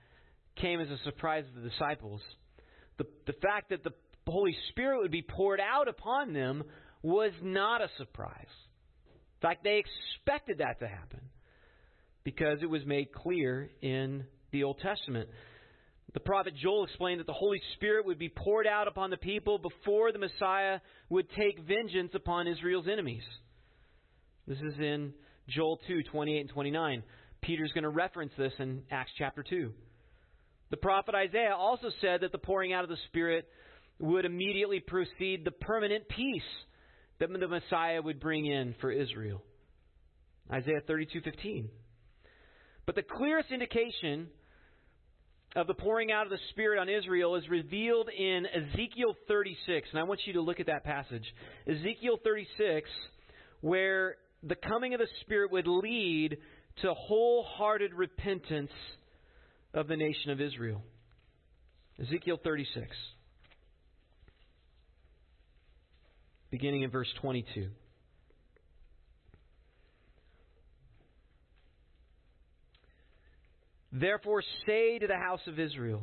came 0.57 0.81
as 0.81 0.89
a 0.91 0.99
surprise 1.05 1.45
to 1.47 1.61
the 1.61 1.69
disciples, 1.69 2.21
the, 2.99 3.05
the 3.27 3.33
fact 3.35 3.71
that 3.71 3.83
the 3.83 3.93
Holy 4.27 4.57
Spirit 4.71 5.01
would 5.01 5.11
be 5.11 5.23
poured 5.23 5.61
out 5.61 5.89
upon 5.89 6.33
them 6.33 6.63
was 7.03 7.33
not 7.43 7.81
a 7.81 7.89
surprise. 7.99 8.47
In 9.07 9.49
fact, 9.49 9.65
they 9.65 9.79
expected 9.81 10.59
that 10.59 10.79
to 10.81 10.87
happen 10.87 11.21
because 12.25 12.59
it 12.63 12.71
was 12.71 12.85
made 12.87 13.13
clear 13.13 13.71
in 13.81 14.25
the 14.53 14.63
Old 14.65 14.79
Testament. 14.81 15.29
The 16.15 16.21
prophet 16.21 16.55
Joel 16.63 16.85
explained 16.85 17.21
that 17.21 17.27
the 17.27 17.33
Holy 17.33 17.61
Spirit 17.75 18.05
would 18.05 18.19
be 18.19 18.29
poured 18.29 18.67
out 18.67 18.87
upon 18.87 19.11
the 19.11 19.17
people 19.17 19.59
before 19.59 20.13
the 20.13 20.19
Messiah 20.19 20.81
would 21.09 21.27
take 21.31 21.59
vengeance 21.61 22.13
upon 22.15 22.47
Israel's 22.47 22.89
enemies. 22.91 23.23
This 24.47 24.59
is 24.59 24.75
in 24.79 25.15
Joel 25.49 25.81
2, 25.87 26.03
28 26.03 26.41
and 26.41 26.51
29. 26.51 27.03
Peter's 27.41 27.73
going 27.73 27.85
to 27.85 27.91
reference 27.91 28.33
this 28.37 28.53
in 28.59 28.83
Acts 28.91 29.13
chapter 29.17 29.43
2. 29.43 29.73
The 30.71 30.77
prophet 30.77 31.15
Isaiah 31.15 31.55
also 31.57 31.89
said 32.01 32.21
that 32.21 32.33
the 32.33 32.39
pouring 32.39 32.73
out 32.73 32.85
of 32.85 32.91
the 32.91 32.97
Spirit 33.09 33.49
would 33.99 34.25
immediately 34.25 34.81
precede 34.81 35.45
the 35.45 35.51
permanent 35.51 36.09
peace 36.09 36.43
that 37.21 37.29
the 37.31 37.49
Messiah 37.49 38.03
would 38.03 38.21
bring 38.21 38.47
in 38.47 38.75
for 38.81 38.91
Israel. 38.91 39.43
Isaiah 40.51 40.81
32:15. 40.81 41.69
But 42.85 42.97
the 42.97 43.03
clearest 43.03 43.51
indication 43.53 44.29
of 45.55 45.67
the 45.67 45.75
pouring 45.75 46.11
out 46.11 46.25
of 46.25 46.31
the 46.31 46.39
Spirit 46.51 46.79
on 46.79 46.89
Israel 46.89 47.37
is 47.37 47.49
revealed 47.49 48.09
in 48.09 48.47
Ezekiel 48.47 49.15
36. 49.29 49.89
And 49.91 50.01
I 50.01 50.05
want 50.05 50.21
you 50.25 50.35
to 50.35 50.41
look 50.41 50.61
at 50.61 50.67
that 50.67 50.85
passage. 50.85 51.25
Ezekiel 51.67 52.19
36, 52.25 52.89
where 53.61 54.17
the 54.43 54.55
coming 54.55 54.95
of 54.95 55.01
the 55.01 55.07
Spirit 55.21 55.53
would 55.53 55.67
lead 55.67 56.39
to 56.83 56.95
wholehearted 56.95 57.93
repentance 57.93 58.71
of 59.75 59.89
the 59.89 59.97
nation 59.97 60.31
of 60.31 60.41
Israel. 60.41 60.83
Ezekiel 62.01 62.39
36, 62.43 62.89
beginning 66.51 66.83
in 66.83 66.91
verse 66.91 67.09
22. 67.21 67.69
Therefore, 73.93 74.43
say 74.67 74.99
to 74.99 75.07
the 75.07 75.17
house 75.17 75.41
of 75.47 75.59
Israel, 75.59 76.03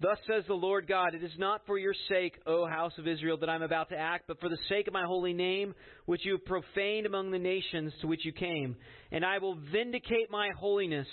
Thus 0.00 0.18
says 0.26 0.44
the 0.46 0.54
Lord 0.54 0.86
God, 0.86 1.14
It 1.14 1.24
is 1.24 1.32
not 1.38 1.62
for 1.66 1.78
your 1.78 1.94
sake, 2.08 2.34
O 2.46 2.66
house 2.66 2.92
of 2.98 3.08
Israel, 3.08 3.38
that 3.38 3.48
I 3.48 3.54
am 3.54 3.62
about 3.62 3.88
to 3.88 3.96
act, 3.96 4.24
but 4.28 4.38
for 4.38 4.48
the 4.48 4.58
sake 4.68 4.86
of 4.86 4.92
my 4.92 5.04
holy 5.04 5.32
name, 5.32 5.74
which 6.04 6.24
you 6.24 6.32
have 6.32 6.44
profaned 6.44 7.06
among 7.06 7.30
the 7.30 7.38
nations 7.38 7.92
to 8.00 8.06
which 8.06 8.24
you 8.24 8.32
came. 8.32 8.76
And 9.10 9.24
I 9.24 9.38
will 9.38 9.56
vindicate 9.72 10.30
my 10.30 10.50
holiness 10.58 11.06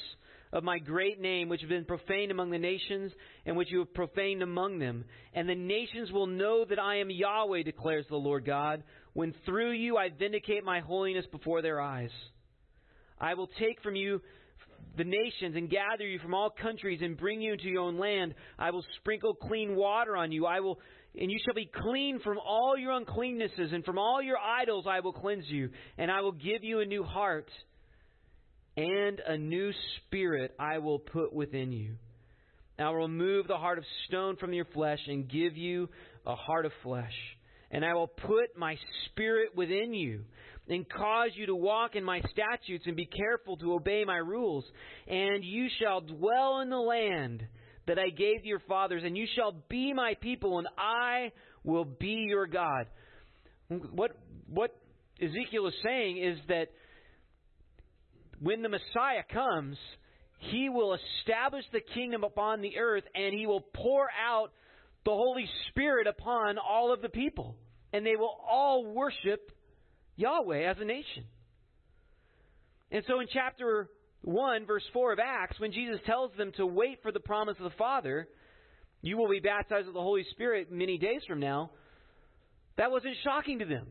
of 0.51 0.63
my 0.63 0.79
great 0.79 1.21
name, 1.21 1.47
which 1.47 1.61
has 1.61 1.69
been 1.69 1.85
profaned 1.85 2.31
among 2.31 2.51
the 2.51 2.57
nations, 2.57 3.11
and 3.45 3.55
which 3.55 3.71
you 3.71 3.79
have 3.79 3.93
profaned 3.93 4.43
among 4.43 4.79
them. 4.79 5.05
And 5.33 5.47
the 5.47 5.55
nations 5.55 6.11
will 6.11 6.27
know 6.27 6.65
that 6.65 6.79
I 6.79 6.97
am 6.97 7.09
Yahweh, 7.09 7.63
declares 7.63 8.05
the 8.09 8.17
Lord 8.17 8.45
God, 8.45 8.83
when 9.13 9.33
through 9.45 9.71
you 9.71 9.97
I 9.97 10.09
vindicate 10.09 10.63
my 10.63 10.81
holiness 10.81 11.25
before 11.31 11.61
their 11.61 11.79
eyes. 11.79 12.11
I 13.19 13.35
will 13.35 13.47
take 13.59 13.81
from 13.81 13.95
you 13.95 14.21
the 14.97 15.03
nations 15.03 15.55
and 15.55 15.69
gather 15.69 16.05
you 16.05 16.19
from 16.19 16.33
all 16.33 16.49
countries 16.49 16.99
and 17.01 17.17
bring 17.17 17.41
you 17.41 17.53
into 17.53 17.65
your 17.65 17.83
own 17.83 17.97
land. 17.97 18.33
I 18.59 18.71
will 18.71 18.85
sprinkle 18.99 19.33
clean 19.33 19.75
water 19.75 20.17
on 20.17 20.31
you. 20.31 20.45
I 20.45 20.59
will 20.59 20.79
and 21.13 21.29
you 21.29 21.39
shall 21.45 21.53
be 21.53 21.69
clean 21.81 22.19
from 22.21 22.37
all 22.37 22.77
your 22.77 22.93
uncleannesses 22.93 23.73
and 23.73 23.83
from 23.83 23.97
all 23.97 24.21
your 24.21 24.37
idols 24.37 24.85
I 24.87 25.01
will 25.01 25.11
cleanse 25.11 25.45
you 25.47 25.69
and 25.97 26.09
I 26.09 26.21
will 26.21 26.31
give 26.31 26.63
you 26.63 26.79
a 26.79 26.85
new 26.85 27.03
heart 27.03 27.49
and 28.77 29.19
a 29.19 29.37
new 29.37 29.71
spirit 29.97 30.55
I 30.57 30.77
will 30.77 30.99
put 30.99 31.33
within 31.33 31.71
you. 31.71 31.95
I 32.79 32.89
will 32.89 32.95
remove 32.95 33.47
the 33.47 33.57
heart 33.57 33.77
of 33.77 33.83
stone 34.07 34.37
from 34.37 34.53
your 34.53 34.65
flesh 34.73 34.99
and 35.07 35.29
give 35.29 35.57
you 35.57 35.89
a 36.25 36.35
heart 36.35 36.65
of 36.65 36.71
flesh. 36.81 37.13
And 37.69 37.85
I 37.85 37.93
will 37.93 38.07
put 38.07 38.57
my 38.57 38.75
spirit 39.05 39.55
within 39.55 39.93
you 39.93 40.21
and 40.67 40.87
cause 40.89 41.31
you 41.35 41.47
to 41.47 41.55
walk 41.55 41.95
in 41.95 42.03
my 42.03 42.21
statutes 42.31 42.85
and 42.87 42.95
be 42.95 43.05
careful 43.05 43.57
to 43.57 43.73
obey 43.73 44.03
my 44.05 44.17
rules. 44.17 44.63
And 45.07 45.43
you 45.43 45.67
shall 45.81 46.01
dwell 46.01 46.61
in 46.61 46.69
the 46.69 46.77
land 46.77 47.43
that 47.87 47.97
I 47.97 48.09
gave 48.09 48.45
your 48.45 48.61
fathers, 48.67 49.03
and 49.05 49.17
you 49.17 49.25
shall 49.35 49.55
be 49.69 49.93
my 49.93 50.15
people, 50.21 50.59
and 50.59 50.67
I 50.77 51.31
will 51.63 51.85
be 51.85 52.25
your 52.29 52.47
God. 52.47 52.87
What, 53.69 54.11
what 54.47 54.75
Ezekiel 55.19 55.67
is 55.67 55.73
saying 55.83 56.17
is 56.17 56.37
that 56.47 56.67
when 58.39 58.61
the 58.61 58.69
Messiah 58.69 59.23
comes, 59.31 59.77
he 60.37 60.69
will 60.69 60.97
establish 61.19 61.65
the 61.71 61.81
kingdom 61.93 62.23
upon 62.23 62.61
the 62.61 62.77
earth, 62.77 63.03
and 63.13 63.33
he 63.33 63.45
will 63.45 63.61
pour 63.61 64.07
out 64.27 64.51
the 65.05 65.11
Holy 65.11 65.47
Spirit 65.69 66.07
upon 66.07 66.57
all 66.57 66.93
of 66.93 67.01
the 67.01 67.09
people. 67.09 67.55
And 67.93 68.05
they 68.05 68.15
will 68.15 68.35
all 68.49 68.85
worship 68.85 69.51
Yahweh 70.21 70.69
as 70.69 70.77
a 70.79 70.85
nation. 70.85 71.25
And 72.91 73.03
so 73.07 73.19
in 73.19 73.27
chapter 73.31 73.89
1, 74.23 74.65
verse 74.65 74.83
4 74.93 75.13
of 75.13 75.19
Acts, 75.19 75.59
when 75.59 75.71
Jesus 75.71 75.99
tells 76.05 76.31
them 76.37 76.51
to 76.57 76.65
wait 76.65 76.99
for 77.01 77.11
the 77.11 77.19
promise 77.19 77.55
of 77.57 77.63
the 77.63 77.77
Father, 77.77 78.27
you 79.01 79.17
will 79.17 79.29
be 79.29 79.39
baptized 79.39 79.87
with 79.87 79.95
the 79.95 80.01
Holy 80.01 80.25
Spirit 80.31 80.71
many 80.71 80.97
days 80.97 81.21
from 81.27 81.39
now, 81.39 81.71
that 82.77 82.91
wasn't 82.91 83.15
shocking 83.23 83.59
to 83.59 83.65
them. 83.65 83.87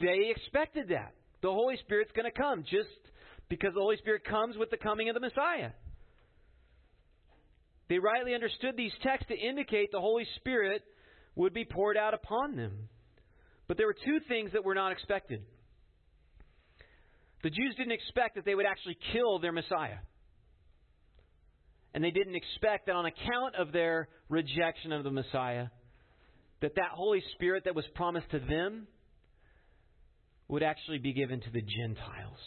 They 0.00 0.30
expected 0.34 0.88
that. 0.88 1.14
The 1.42 1.50
Holy 1.50 1.76
Spirit's 1.84 2.12
going 2.12 2.30
to 2.30 2.38
come 2.38 2.62
just 2.62 2.88
because 3.48 3.74
the 3.74 3.80
Holy 3.80 3.96
Spirit 3.96 4.24
comes 4.24 4.56
with 4.56 4.70
the 4.70 4.76
coming 4.76 5.08
of 5.08 5.14
the 5.14 5.20
Messiah. 5.20 5.70
They 7.88 7.98
rightly 7.98 8.34
understood 8.34 8.76
these 8.76 8.92
texts 9.02 9.26
to 9.28 9.36
indicate 9.36 9.90
the 9.90 10.00
Holy 10.00 10.26
Spirit 10.36 10.82
would 11.34 11.52
be 11.52 11.64
poured 11.64 11.96
out 11.96 12.14
upon 12.14 12.56
them. 12.56 12.88
But 13.70 13.76
there 13.76 13.86
were 13.86 13.94
two 14.04 14.18
things 14.26 14.50
that 14.52 14.64
were 14.64 14.74
not 14.74 14.90
expected. 14.90 15.42
The 17.44 17.50
Jews 17.50 17.76
didn't 17.76 17.92
expect 17.92 18.34
that 18.34 18.44
they 18.44 18.56
would 18.56 18.66
actually 18.66 18.98
kill 19.12 19.38
their 19.38 19.52
Messiah. 19.52 19.98
And 21.94 22.02
they 22.02 22.10
didn't 22.10 22.34
expect 22.34 22.86
that 22.86 22.96
on 22.96 23.06
account 23.06 23.54
of 23.56 23.70
their 23.70 24.08
rejection 24.28 24.90
of 24.90 25.04
the 25.04 25.12
Messiah, 25.12 25.68
that 26.62 26.74
that 26.74 26.88
Holy 26.94 27.22
Spirit 27.34 27.62
that 27.66 27.76
was 27.76 27.84
promised 27.94 28.28
to 28.32 28.40
them 28.40 28.88
would 30.48 30.64
actually 30.64 30.98
be 30.98 31.12
given 31.12 31.40
to 31.40 31.50
the 31.50 31.62
Gentiles. 31.62 32.40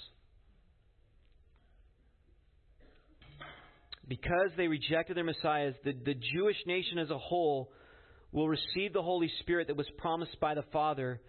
Because 4.05 4.51
they 4.57 4.67
rejected 4.67 5.15
their 5.15 5.23
Messiahs, 5.23 5.75
the, 5.85 5.93
the 5.93 6.15
Jewish 6.35 6.57
nation 6.67 6.97
as 6.97 7.11
a 7.11 7.17
whole 7.17 7.71
will 8.33 8.49
receive 8.49 8.91
the 8.91 9.01
Holy 9.01 9.31
Spirit 9.39 9.67
that 9.67 9.77
was 9.77 9.87
promised 9.97 10.37
by 10.41 10.55
the 10.55 10.65
Father 10.73 11.21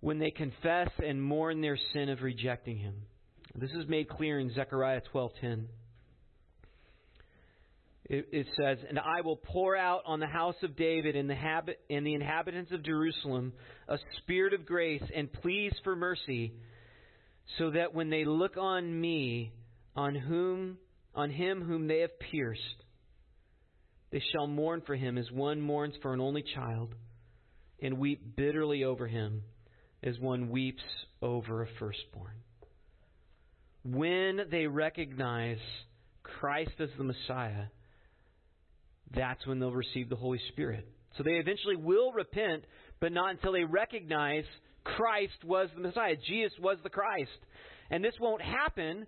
when 0.00 0.18
they 0.18 0.30
confess 0.30 0.90
and 1.04 1.20
mourn 1.20 1.60
their 1.60 1.78
sin 1.92 2.10
of 2.10 2.22
rejecting 2.22 2.76
him. 2.76 2.94
This 3.54 3.70
is 3.70 3.88
made 3.88 4.08
clear 4.08 4.38
in 4.38 4.52
Zechariah 4.54 5.00
12:10. 5.12 5.66
It, 8.04 8.28
it, 8.32 8.46
says, 8.60 8.78
"And 8.88 8.98
I 8.98 9.22
will 9.22 9.36
pour 9.36 9.76
out 9.76 10.02
on 10.06 10.20
the 10.20 10.26
house 10.26 10.56
of 10.62 10.76
David 10.76 11.16
and 11.16 11.30
the, 11.30 11.34
habit, 11.34 11.80
and 11.88 12.06
the 12.06 12.14
inhabitants 12.14 12.72
of 12.72 12.82
Jerusalem 12.82 13.52
a 13.88 13.98
spirit 14.18 14.52
of 14.52 14.66
grace 14.66 15.02
and 15.14 15.32
pleas 15.32 15.72
for 15.84 15.96
mercy, 15.96 16.52
so 17.58 17.70
that 17.70 17.94
when 17.94 18.10
they 18.10 18.24
look 18.24 18.56
on 18.56 19.00
me, 19.00 19.52
on 19.96 20.14
whom 20.14 20.78
on 21.14 21.30
him 21.30 21.62
whom 21.62 21.86
they 21.86 22.00
have 22.00 22.18
pierced, 22.18 22.84
they 24.12 24.22
shall 24.32 24.46
mourn 24.46 24.82
for 24.86 24.94
him 24.94 25.18
as 25.18 25.30
one 25.32 25.60
mourns 25.60 25.94
for 26.02 26.12
an 26.12 26.20
only 26.20 26.44
child, 26.54 26.94
and 27.80 27.98
weep 27.98 28.36
bitterly 28.36 28.84
over 28.84 29.08
him 29.08 29.42
as 30.02 30.18
one 30.18 30.50
weeps 30.50 30.82
over 31.20 31.62
a 31.62 31.66
firstborn. 31.78 32.34
When 33.84 34.42
they 34.50 34.66
recognize 34.66 35.58
Christ 36.22 36.72
as 36.78 36.90
the 36.98 37.04
Messiah, 37.04 37.64
that's 39.14 39.44
when 39.46 39.58
they'll 39.58 39.72
receive 39.72 40.08
the 40.08 40.16
Holy 40.16 40.40
Spirit. 40.52 40.86
So 41.16 41.22
they 41.22 41.32
eventually 41.32 41.76
will 41.76 42.12
repent, 42.12 42.64
but 43.00 43.12
not 43.12 43.30
until 43.30 43.52
they 43.52 43.64
recognize 43.64 44.44
Christ 44.84 45.44
was 45.44 45.68
the 45.74 45.80
Messiah. 45.80 46.16
Jesus 46.28 46.52
was 46.60 46.78
the 46.82 46.90
Christ. 46.90 47.30
And 47.90 48.04
this 48.04 48.14
won't 48.20 48.42
happen, 48.42 49.06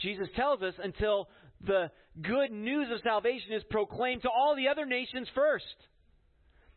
Jesus 0.00 0.28
tells 0.34 0.62
us, 0.62 0.74
until 0.82 1.28
the 1.66 1.90
good 2.22 2.50
news 2.50 2.88
of 2.92 3.00
salvation 3.02 3.52
is 3.52 3.62
proclaimed 3.70 4.22
to 4.22 4.28
all 4.28 4.54
the 4.56 4.68
other 4.68 4.86
nations 4.86 5.28
first. 5.34 5.64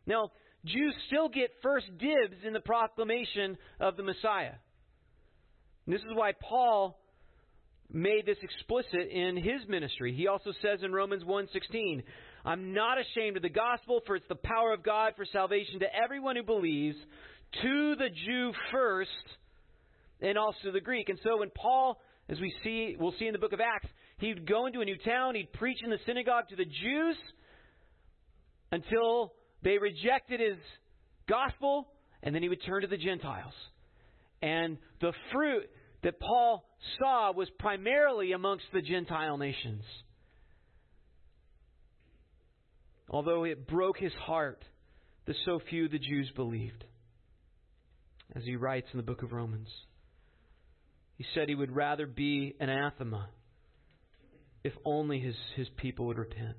Now, 0.05 0.31
Jews 0.65 0.93
still 1.07 1.29
get 1.29 1.51
first 1.61 1.85
dibs 1.97 2.43
in 2.45 2.53
the 2.53 2.59
proclamation 2.59 3.57
of 3.79 3.95
the 3.95 4.03
Messiah. 4.03 4.53
And 5.85 5.95
this 5.95 6.01
is 6.01 6.13
why 6.13 6.33
Paul 6.41 6.99
made 7.91 8.25
this 8.25 8.37
explicit 8.41 9.09
in 9.09 9.37
his 9.37 9.67
ministry. 9.67 10.13
He 10.13 10.27
also 10.27 10.51
says 10.61 10.83
in 10.83 10.91
Romans 10.91 11.23
1:16, 11.23 12.03
"I'm 12.45 12.73
not 12.73 12.99
ashamed 12.99 13.37
of 13.37 13.41
the 13.41 13.49
gospel, 13.49 14.01
for 14.01 14.15
it's 14.15 14.27
the 14.27 14.35
power 14.35 14.73
of 14.73 14.83
God 14.83 15.15
for 15.15 15.25
salvation 15.25 15.79
to 15.79 15.95
everyone 15.95 16.35
who 16.35 16.43
believes, 16.43 16.97
to 17.61 17.95
the 17.95 18.09
Jew 18.09 18.53
first, 18.71 19.37
and 20.21 20.37
also 20.37 20.71
the 20.71 20.81
Greek." 20.81 21.09
And 21.09 21.19
so 21.19 21.37
when 21.37 21.49
Paul, 21.49 21.99
as 22.27 22.39
we 22.39 22.51
see, 22.63 22.95
we'll 22.99 23.13
see 23.13 23.25
in 23.25 23.33
the 23.33 23.39
book 23.39 23.53
of 23.53 23.61
Acts, 23.61 23.89
he'd 24.19 24.47
go 24.47 24.65
into 24.65 24.81
a 24.81 24.85
new 24.85 24.97
town, 24.97 25.35
he'd 25.35 25.51
preach 25.53 25.79
in 25.83 25.89
the 25.89 25.99
synagogue 26.05 26.49
to 26.49 26.55
the 26.55 26.65
Jews 26.65 27.17
until 28.71 29.33
they 29.63 29.77
rejected 29.77 30.39
his 30.39 30.57
gospel, 31.27 31.87
and 32.23 32.33
then 32.33 32.43
he 32.43 32.49
would 32.49 32.63
turn 32.65 32.81
to 32.81 32.87
the 32.87 32.97
Gentiles. 32.97 33.53
And 34.41 34.77
the 35.01 35.13
fruit 35.33 35.69
that 36.03 36.19
Paul 36.19 36.63
saw 36.99 37.31
was 37.33 37.49
primarily 37.59 38.31
amongst 38.31 38.65
the 38.73 38.81
Gentile 38.81 39.37
nations. 39.37 39.83
Although 43.09 43.43
it 43.43 43.67
broke 43.67 43.97
his 43.97 44.13
heart 44.13 44.63
that 45.25 45.35
so 45.45 45.59
few 45.69 45.85
of 45.85 45.91
the 45.91 45.99
Jews 45.99 46.31
believed. 46.35 46.83
As 48.35 48.43
he 48.43 48.55
writes 48.55 48.87
in 48.93 48.97
the 48.97 49.03
book 49.03 49.23
of 49.23 49.31
Romans, 49.31 49.67
he 51.17 51.25
said 51.33 51.49
he 51.49 51.55
would 51.55 51.75
rather 51.75 52.05
be 52.05 52.55
anathema 52.59 53.29
if 54.63 54.73
only 54.85 55.19
his, 55.19 55.35
his 55.55 55.67
people 55.77 56.07
would 56.07 56.17
repent. 56.17 56.55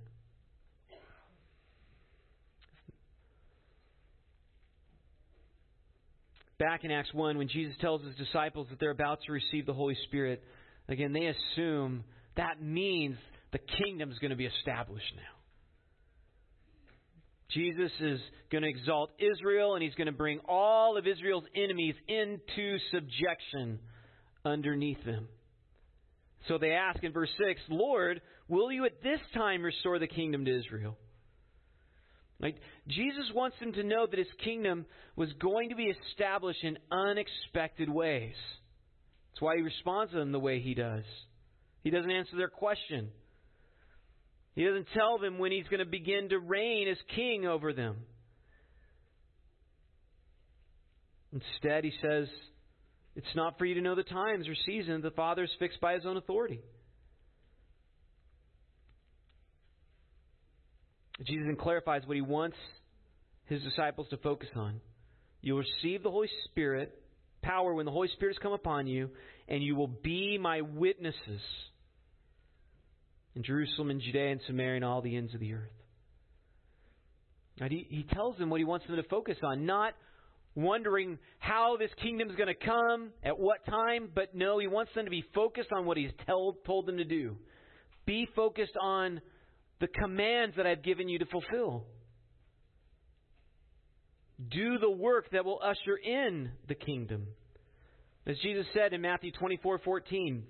back 6.60 6.84
in 6.84 6.90
Acts 6.92 7.12
1 7.12 7.38
when 7.38 7.48
Jesus 7.48 7.74
tells 7.80 8.02
his 8.02 8.14
disciples 8.16 8.68
that 8.70 8.78
they're 8.78 8.90
about 8.90 9.18
to 9.26 9.32
receive 9.32 9.66
the 9.66 9.72
Holy 9.72 9.96
Spirit, 10.04 10.44
again, 10.88 11.12
they 11.12 11.26
assume 11.26 12.04
that 12.36 12.62
means 12.62 13.16
the 13.50 13.58
kingdom's 13.58 14.18
going 14.18 14.30
to 14.30 14.36
be 14.36 14.46
established 14.46 15.12
now. 15.16 15.22
Jesus 17.50 17.90
is 17.98 18.20
going 18.52 18.62
to 18.62 18.68
exalt 18.68 19.10
Israel 19.18 19.74
and 19.74 19.82
he's 19.82 19.94
going 19.94 20.06
to 20.06 20.12
bring 20.12 20.38
all 20.46 20.96
of 20.96 21.06
Israel's 21.06 21.44
enemies 21.56 21.94
into 22.06 22.78
subjection 22.92 23.80
underneath 24.44 25.02
them. 25.04 25.26
So 26.48 26.58
they 26.58 26.72
ask 26.72 27.02
in 27.02 27.12
verse 27.12 27.30
6, 27.38 27.60
Lord, 27.68 28.20
will 28.48 28.72
you 28.72 28.84
at 28.86 29.02
this 29.02 29.20
time 29.34 29.62
restore 29.62 29.98
the 29.98 30.06
kingdom 30.06 30.44
to 30.44 30.58
Israel? 30.58 30.96
Right? 32.40 32.56
Jesus 32.88 33.30
wants 33.34 33.58
them 33.60 33.72
to 33.74 33.82
know 33.82 34.06
that 34.06 34.18
his 34.18 34.26
kingdom 34.42 34.86
was 35.14 35.30
going 35.34 35.68
to 35.68 35.76
be 35.76 35.92
established 36.10 36.64
in 36.64 36.78
unexpected 36.90 37.90
ways. 37.90 38.34
That's 39.30 39.42
why 39.42 39.56
he 39.56 39.62
responds 39.62 40.12
to 40.12 40.18
them 40.18 40.32
the 40.32 40.38
way 40.38 40.60
he 40.60 40.74
does. 40.74 41.04
He 41.84 41.90
doesn't 41.90 42.10
answer 42.10 42.36
their 42.36 42.48
question. 42.48 43.10
He 44.54 44.64
doesn't 44.64 44.88
tell 44.94 45.18
them 45.18 45.38
when 45.38 45.52
he's 45.52 45.68
going 45.68 45.80
to 45.80 45.86
begin 45.86 46.30
to 46.30 46.38
reign 46.38 46.88
as 46.88 46.96
king 47.14 47.46
over 47.46 47.72
them. 47.72 47.96
Instead, 51.32 51.84
he 51.84 51.92
says, 52.02 52.26
It's 53.20 53.36
not 53.36 53.58
for 53.58 53.66
you 53.66 53.74
to 53.74 53.82
know 53.82 53.94
the 53.94 54.02
times 54.02 54.48
or 54.48 54.54
seasons 54.64 55.02
the 55.02 55.10
Father 55.10 55.44
is 55.44 55.50
fixed 55.58 55.78
by 55.78 55.92
his 55.92 56.06
own 56.06 56.16
authority. 56.16 56.62
Jesus 61.26 61.44
then 61.46 61.56
clarifies 61.56 62.00
what 62.06 62.14
he 62.14 62.22
wants 62.22 62.56
his 63.44 63.62
disciples 63.62 64.08
to 64.08 64.16
focus 64.16 64.48
on. 64.56 64.80
You'll 65.42 65.58
receive 65.58 66.02
the 66.02 66.10
Holy 66.10 66.30
Spirit, 66.46 66.98
power 67.42 67.74
when 67.74 67.84
the 67.84 67.92
Holy 67.92 68.08
Spirit 68.08 68.36
has 68.36 68.42
come 68.42 68.54
upon 68.54 68.86
you, 68.86 69.10
and 69.48 69.62
you 69.62 69.76
will 69.76 69.86
be 70.02 70.38
my 70.38 70.62
witnesses 70.62 71.42
in 73.34 73.42
Jerusalem 73.42 73.90
and 73.90 74.00
Judea 74.00 74.30
and 74.30 74.40
Samaria 74.46 74.76
and 74.76 74.84
all 74.84 75.02
the 75.02 75.14
ends 75.14 75.34
of 75.34 75.40
the 75.40 75.52
earth. 75.52 75.68
He, 77.68 77.86
he 77.90 78.06
tells 78.14 78.38
them 78.38 78.48
what 78.48 78.60
he 78.60 78.64
wants 78.64 78.86
them 78.86 78.96
to 78.96 79.02
focus 79.02 79.36
on, 79.42 79.66
not 79.66 79.92
wondering 80.54 81.18
how 81.38 81.76
this 81.78 81.90
kingdom 82.02 82.28
is 82.28 82.36
going 82.36 82.48
to 82.48 82.54
come, 82.54 83.10
at 83.22 83.38
what 83.38 83.64
time, 83.66 84.08
but 84.14 84.34
no, 84.34 84.58
he 84.58 84.66
wants 84.66 84.92
them 84.94 85.04
to 85.04 85.10
be 85.10 85.24
focused 85.34 85.72
on 85.72 85.86
what 85.86 85.96
he's 85.96 86.10
told, 86.26 86.64
told 86.64 86.86
them 86.86 86.96
to 86.96 87.04
do. 87.04 87.36
Be 88.06 88.28
focused 88.34 88.76
on 88.80 89.20
the 89.80 89.88
commands 89.88 90.56
that 90.56 90.66
I've 90.66 90.82
given 90.82 91.08
you 91.08 91.18
to 91.18 91.26
fulfill. 91.26 91.84
Do 94.50 94.78
the 94.78 94.90
work 94.90 95.30
that 95.32 95.44
will 95.44 95.60
usher 95.62 95.96
in 96.02 96.50
the 96.68 96.74
kingdom. 96.74 97.26
As 98.26 98.36
Jesus 98.38 98.66
said 98.74 98.92
in 98.92 99.00
Matthew 99.00 99.32
24:14, 99.32 100.42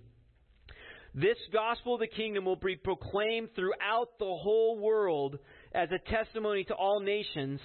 this 1.15 1.39
gospel 1.53 1.95
of 1.95 2.01
the 2.01 2.07
kingdom 2.07 2.45
will 2.45 2.57
be 2.57 2.77
proclaimed 2.77 3.49
throughout 3.55 4.19
the 4.19 4.25
whole 4.25 4.79
world 4.79 5.39
as 5.73 5.89
a 5.91 5.99
testimony 6.11 6.65
to 6.65 6.75
all 6.75 7.01
nations, 7.01 7.61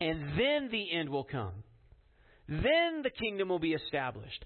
and 0.00 0.38
then 0.38 0.68
the 0.70 0.92
end 0.92 1.08
will 1.08 1.24
come. 1.24 1.62
Then 2.50 3.02
the 3.04 3.10
kingdom 3.10 3.48
will 3.48 3.60
be 3.60 3.74
established. 3.74 4.44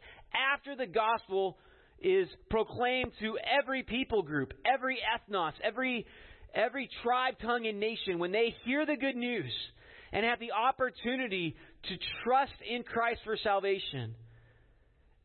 After 0.53 0.77
the 0.77 0.87
gospel 0.87 1.57
is 1.99 2.29
proclaimed 2.51 3.13
to 3.21 3.39
every 3.39 3.83
people 3.83 4.23
group, 4.23 4.53
every 4.67 4.99
ethnos, 4.99 5.53
every 5.63 6.07
every 6.55 6.89
tribe, 7.03 7.35
tongue, 7.41 7.67
and 7.67 7.81
nation, 7.81 8.19
when 8.19 8.31
they 8.31 8.55
hear 8.65 8.85
the 8.85 8.97
good 8.97 9.17
news 9.17 9.51
and 10.13 10.25
have 10.25 10.39
the 10.39 10.53
opportunity 10.53 11.57
to 11.85 11.97
trust 12.23 12.53
in 12.69 12.83
Christ 12.83 13.21
for 13.25 13.39
salvation, 13.43 14.15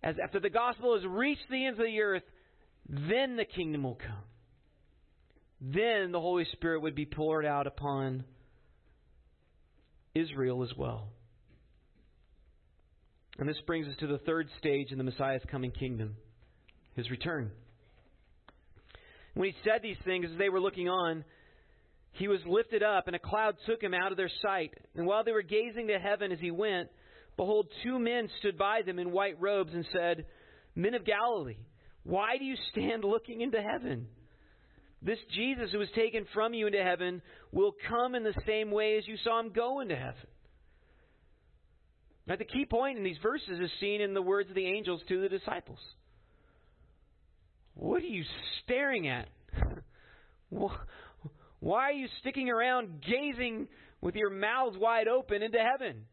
as 0.01 0.15
after 0.23 0.39
the 0.39 0.49
gospel 0.49 0.95
has 0.95 1.05
reached 1.05 1.49
the 1.51 1.65
ends 1.65 1.79
of 1.79 1.85
the 1.85 1.99
earth, 1.99 2.23
then 2.87 3.35
the 3.35 3.45
kingdom 3.45 3.83
will 3.83 3.95
come. 3.95 4.23
Then 5.61 6.13
the 6.13 6.21
Holy 6.21 6.45
Spirit 6.53 6.81
would 6.81 6.95
be 6.95 7.05
poured 7.05 7.45
out 7.45 7.67
upon 7.67 8.23
Israel 10.15 10.63
as 10.63 10.75
well. 10.77 11.09
And 13.39 13.47
this 13.47 13.59
brings 13.65 13.87
us 13.87 13.95
to 13.99 14.07
the 14.07 14.17
third 14.19 14.49
stage 14.59 14.91
in 14.91 14.97
the 14.97 15.03
Messiah's 15.03 15.41
coming 15.49 15.71
kingdom 15.71 16.17
his 16.95 17.09
return. 17.09 17.51
When 19.33 19.47
he 19.47 19.55
said 19.63 19.81
these 19.81 19.97
things, 20.03 20.25
as 20.29 20.37
they 20.37 20.49
were 20.49 20.59
looking 20.59 20.89
on, 20.89 21.23
he 22.11 22.27
was 22.27 22.39
lifted 22.45 22.83
up, 22.83 23.07
and 23.07 23.15
a 23.15 23.19
cloud 23.19 23.55
took 23.65 23.81
him 23.81 23.93
out 23.93 24.11
of 24.11 24.17
their 24.17 24.31
sight. 24.41 24.73
And 24.95 25.05
while 25.05 25.23
they 25.23 25.31
were 25.31 25.41
gazing 25.41 25.87
to 25.87 25.99
heaven 25.99 26.33
as 26.33 26.39
he 26.39 26.51
went, 26.51 26.89
behold, 27.37 27.67
two 27.83 27.97
men 27.97 28.27
stood 28.39 28.57
by 28.57 28.81
them 28.85 28.99
in 28.99 29.11
white 29.11 29.39
robes 29.39 29.71
and 29.73 29.85
said, 29.93 30.25
Men 30.75 30.93
of 30.93 31.05
Galilee, 31.05 31.57
why 32.03 32.37
do 32.37 32.43
you 32.43 32.55
stand 32.71 33.05
looking 33.05 33.39
into 33.39 33.61
heaven? 33.61 34.07
This 35.01 35.19
Jesus 35.33 35.71
who 35.71 35.79
was 35.79 35.87
taken 35.95 36.25
from 36.33 36.53
you 36.53 36.67
into 36.67 36.83
heaven 36.83 37.21
will 37.53 37.73
come 37.87 38.15
in 38.15 38.23
the 38.23 38.35
same 38.45 38.71
way 38.71 38.97
as 38.97 39.07
you 39.07 39.15
saw 39.23 39.39
him 39.39 39.51
go 39.55 39.79
into 39.79 39.95
heaven. 39.95 40.27
Now, 42.29 42.35
the 42.35 42.45
key 42.45 42.65
point 42.65 42.99
in 42.99 43.03
these 43.03 43.17
verses 43.23 43.59
is 43.59 43.71
seen 43.81 44.01
in 44.01 44.13
the 44.13 44.21
words 44.21 44.49
of 44.49 44.55
the 44.55 44.67
angels 44.67 45.01
to 45.07 45.19
the 45.19 45.29
disciples. 45.29 45.79
What 47.73 48.03
are 48.03 48.05
you 48.05 48.23
staring 48.63 49.07
at? 49.07 49.27
Why 51.59 51.83
are 51.83 51.91
you 51.91 52.07
sticking 52.19 52.51
around 52.51 53.01
gazing 53.01 53.67
with 53.99 54.13
your 54.13 54.29
mouths 54.29 54.77
wide 54.77 55.07
open 55.07 55.41
into 55.41 55.57
heaven? 55.57 56.05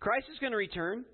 Christ 0.00 0.26
is 0.32 0.38
going 0.40 0.50
to 0.50 0.58
return. 0.58 1.04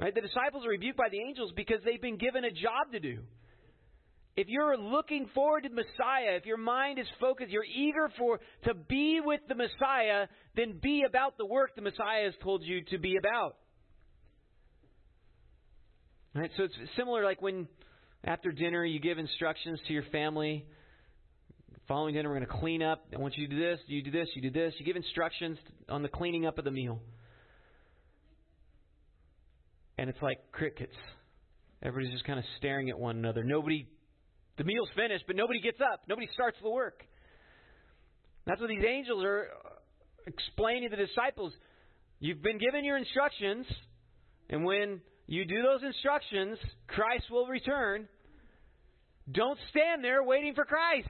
Right? 0.00 0.12
The 0.12 0.22
disciples 0.22 0.66
are 0.66 0.70
rebuked 0.70 0.96
by 0.96 1.08
the 1.08 1.20
angels 1.20 1.52
because 1.54 1.78
they've 1.84 2.02
been 2.02 2.18
given 2.18 2.44
a 2.44 2.50
job 2.50 2.90
to 2.92 2.98
do. 2.98 3.20
If 4.34 4.48
you're 4.48 4.78
looking 4.78 5.28
forward 5.34 5.64
to 5.64 5.68
Messiah, 5.68 6.36
if 6.36 6.46
your 6.46 6.56
mind 6.56 6.98
is 6.98 7.06
focused, 7.20 7.50
you're 7.50 7.64
eager 7.64 8.10
for 8.18 8.40
to 8.64 8.74
be 8.74 9.20
with 9.22 9.40
the 9.46 9.54
Messiah, 9.54 10.26
then 10.56 10.78
be 10.82 11.04
about 11.06 11.36
the 11.36 11.44
work 11.44 11.74
the 11.76 11.82
Messiah 11.82 12.24
has 12.24 12.34
told 12.42 12.62
you 12.64 12.82
to 12.90 12.98
be 12.98 13.16
about. 13.16 13.56
Right? 16.34 16.50
So 16.56 16.64
it's 16.64 16.74
similar 16.96 17.24
like 17.24 17.42
when 17.42 17.68
after 18.24 18.52
dinner 18.52 18.84
you 18.84 19.00
give 19.00 19.18
instructions 19.18 19.80
to 19.86 19.92
your 19.92 20.04
family. 20.12 20.66
Following 21.88 22.14
dinner, 22.14 22.28
we're 22.30 22.36
going 22.36 22.46
to 22.46 22.58
clean 22.58 22.82
up. 22.82 23.04
I 23.14 23.18
want 23.18 23.36
you 23.36 23.48
to 23.48 23.54
do 23.54 23.60
this, 23.60 23.80
you 23.86 24.02
do 24.02 24.12
this, 24.12 24.28
you 24.34 24.42
do 24.42 24.50
this. 24.50 24.72
You 24.78 24.86
give 24.86 24.96
instructions 24.96 25.58
on 25.88 26.02
the 26.02 26.08
cleaning 26.08 26.46
up 26.46 26.56
of 26.56 26.64
the 26.64 26.70
meal. 26.70 27.00
And 29.98 30.08
it's 30.08 30.22
like 30.22 30.38
crickets. 30.52 30.94
Everybody's 31.82 32.12
just 32.12 32.24
kind 32.24 32.38
of 32.38 32.44
staring 32.58 32.88
at 32.88 32.98
one 32.98 33.16
another. 33.16 33.42
Nobody, 33.42 33.88
the 34.58 34.64
meal's 34.64 34.88
finished, 34.94 35.24
but 35.26 35.36
nobody 35.36 35.60
gets 35.60 35.78
up. 35.80 36.02
Nobody 36.08 36.28
starts 36.34 36.56
the 36.62 36.70
work. 36.70 37.02
That's 38.46 38.60
what 38.60 38.68
these 38.68 38.84
angels 38.86 39.24
are 39.24 39.48
uh, 39.64 39.68
explaining 40.26 40.90
to 40.90 40.96
the 40.96 41.06
disciples. 41.06 41.52
You've 42.20 42.42
been 42.42 42.58
given 42.58 42.84
your 42.84 42.96
instructions, 42.96 43.66
and 44.50 44.64
when 44.64 45.00
you 45.26 45.44
do 45.44 45.62
those 45.62 45.82
instructions, 45.82 46.58
Christ 46.88 47.24
will 47.30 47.46
return. 47.46 48.08
Don't 49.30 49.58
stand 49.70 50.04
there 50.04 50.22
waiting 50.22 50.54
for 50.54 50.64
Christ. 50.64 51.08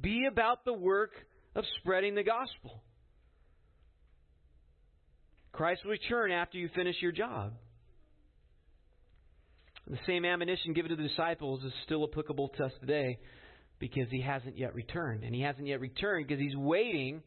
Be 0.00 0.26
about 0.30 0.64
the 0.64 0.72
work 0.72 1.12
of 1.54 1.64
spreading 1.80 2.14
the 2.14 2.22
gospel. 2.22 2.82
Christ 5.52 5.82
will 5.84 5.92
return 5.92 6.30
after 6.30 6.58
you 6.58 6.68
finish 6.74 6.96
your 7.00 7.12
job. 7.12 7.52
The 9.88 9.98
same 10.06 10.24
admonition 10.24 10.72
given 10.72 10.90
to 10.90 10.96
the 10.96 11.08
disciples 11.08 11.64
is 11.64 11.72
still 11.84 12.06
applicable 12.10 12.48
to 12.56 12.64
us 12.64 12.72
today 12.80 13.18
because 13.78 14.08
he 14.10 14.20
hasn't 14.20 14.56
yet 14.56 14.74
returned. 14.74 15.24
And 15.24 15.34
he 15.34 15.42
hasn't 15.42 15.66
yet 15.66 15.80
returned 15.80 16.28
because 16.28 16.40
he's 16.40 16.56
waiting 16.56 17.22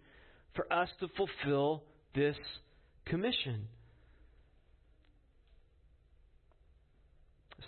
for 0.56 0.72
us 0.72 0.90
to 1.00 1.08
fulfill 1.18 1.84
this 2.16 2.38
commission. 3.06 3.68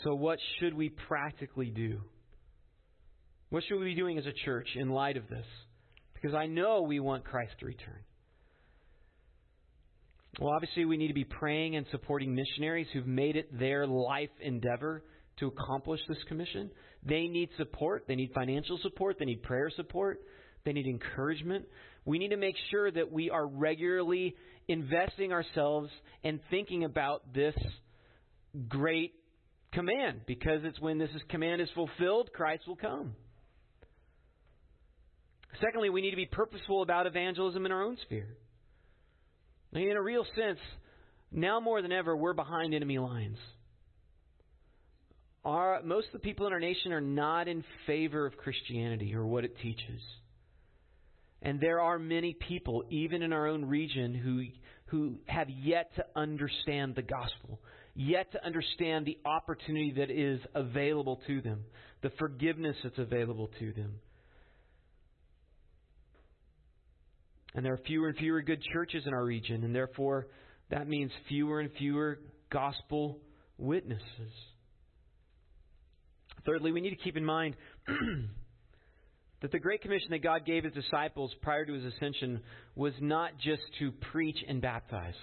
So, 0.04 0.14
what 0.14 0.40
should 0.60 0.74
we 0.76 0.90
practically 0.90 1.72
do? 1.72 2.02
What 3.50 3.64
should 3.68 3.80
we 3.80 3.86
be 3.86 3.96
doing 3.96 4.18
as 4.18 4.26
a 4.26 4.34
church 4.46 4.68
in 4.76 4.90
light 4.90 5.18
of 5.18 5.28
this? 5.30 5.46
Because 6.14 6.36
I 6.36 6.46
know 6.46 6.82
we 6.82 7.00
want 7.00 7.24
Christ 7.24 7.54
to 7.60 7.66
return. 7.66 8.05
Well, 10.40 10.54
obviously, 10.54 10.86
we 10.86 10.98
need 10.98 11.08
to 11.08 11.14
be 11.14 11.24
praying 11.24 11.76
and 11.78 11.86
supporting 11.92 12.36
missionaries 12.36 12.88
who've 12.92 13.08
made 13.08 13.38
it 13.38 13.58
their 13.58 13.88
life 13.88 14.30
endeavor 14.42 15.04
to 15.40 15.48
accomplish 15.48 16.02
this 16.08 16.18
commission. 16.28 16.70
They 17.04 17.28
need 17.28 17.50
support. 17.58 18.06
They 18.08 18.16
need 18.16 18.32
financial 18.34 18.78
support. 18.82 19.18
They 19.18 19.26
need 19.26 19.44
prayer 19.44 19.72
support. 19.76 20.20
They 20.66 20.74
need 20.74 20.88
encouragement. 20.88 21.66
We 22.04 22.20
need 22.20 22.30
to 22.30 22.38
make 22.38 22.56
sure 22.70 22.92
that 22.92 23.12
we 23.12 23.30
are 23.30 23.48
regularly 23.48 24.36
investing 24.68 25.32
ourselves 25.32 25.90
and 26.24 26.40
thinking 26.50 26.84
about 26.84 27.34
this 27.34 27.56
great 28.68 29.14
command 29.72 30.22
because 30.26 30.62
it's 30.64 30.80
when 30.80 30.98
this 30.98 31.10
command 31.30 31.62
is 31.62 31.70
fulfilled, 31.76 32.30
Christ 32.34 32.64
will 32.68 32.76
come. 32.76 33.14
Secondly, 35.62 35.90
we 35.90 36.02
need 36.02 36.12
to 36.12 36.18
be 36.18 36.26
purposeful 36.26 36.82
about 36.82 37.08
evangelism 37.08 37.66
in 37.66 37.72
our 37.72 37.84
own 37.84 37.98
sphere. 38.06 38.36
In 39.76 39.98
a 39.98 40.02
real 40.02 40.26
sense, 40.36 40.60
now 41.32 41.60
more 41.60 41.82
than 41.82 41.92
ever, 41.92 42.16
we're 42.16 42.34
behind 42.34 42.74
enemy 42.74 42.98
lines. 42.98 43.38
Our, 45.44 45.82
most 45.84 46.08
of 46.08 46.14
the 46.14 46.20
people 46.20 46.48
in 46.48 46.54
our 46.54 46.60
nation 46.60 46.94
are 46.94 47.02
not 47.02 47.48
in 47.48 47.64
favor 47.86 48.26
of 48.26 48.38
Christianity 48.38 49.14
or 49.14 49.26
what 49.26 49.44
it 49.44 49.58
teaches. 49.62 50.02
And 51.42 51.60
there 51.60 51.82
are 51.82 52.00
many 52.00 52.34
people, 52.34 52.84
even 52.90 53.22
in 53.22 53.34
our 53.34 53.48
own 53.48 53.66
region, 53.66 54.16
who, 54.16 54.46
who 54.86 55.18
have 55.26 55.50
yet 55.50 55.92
to 55.98 56.06
understand 56.16 56.96
the 56.96 57.04
gospel, 57.04 57.60
yet 57.96 58.32
to 58.32 58.44
understand 58.44 59.06
the 59.06 59.20
opportunity 59.26 59.94
that 59.98 60.10
is 60.10 60.40
available 60.56 61.22
to 61.28 61.42
them, 61.42 61.66
the 62.02 62.12
forgiveness 62.18 62.78
that's 62.82 62.98
available 62.98 63.52
to 63.60 63.74
them. 63.74 64.00
And 67.56 67.66
there 67.66 67.74
are 67.74 67.80
fewer 67.88 68.10
and 68.10 68.18
fewer 68.18 68.42
good 68.42 68.62
churches 68.74 69.04
in 69.08 69.14
our 69.14 69.24
region, 69.24 69.64
and 69.64 69.74
therefore 69.74 70.28
that 70.70 70.88
means 70.88 71.12
fewer 71.30 71.62
and 71.62 71.72
fewer 71.78 72.20
gospel 72.52 73.20
witnesses. 73.58 74.34
Thirdly, 76.46 76.72
we 76.72 76.82
need 76.82 76.92
to 76.92 76.96
keep 76.98 77.18
in 77.18 77.26
mind 77.26 77.56
that 79.42 79.52
the 79.52 79.60
Great 79.60 79.82
Commission 79.82 80.10
that 80.12 80.22
God 80.22 80.46
gave 80.46 80.66
his 80.66 80.74
disciples 80.74 81.34
prior 81.42 81.66
to 81.66 81.74
his 81.74 81.94
ascension 81.94 82.42
was 82.76 82.94
not 83.00 83.32
just 83.40 83.64
to 83.80 83.92
preach 84.12 84.38
and 84.48 84.62
baptize. 84.62 85.16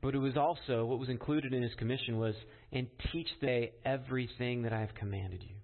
But 0.00 0.14
it 0.14 0.18
was 0.18 0.36
also, 0.36 0.84
what 0.84 1.00
was 1.00 1.08
included 1.08 1.52
in 1.52 1.62
his 1.62 1.74
commission 1.74 2.18
was, 2.18 2.34
and 2.70 2.86
teach 3.12 3.28
they 3.40 3.72
everything 3.84 4.62
that 4.62 4.72
I 4.72 4.80
have 4.80 4.94
commanded 4.94 5.42
you. 5.42 5.56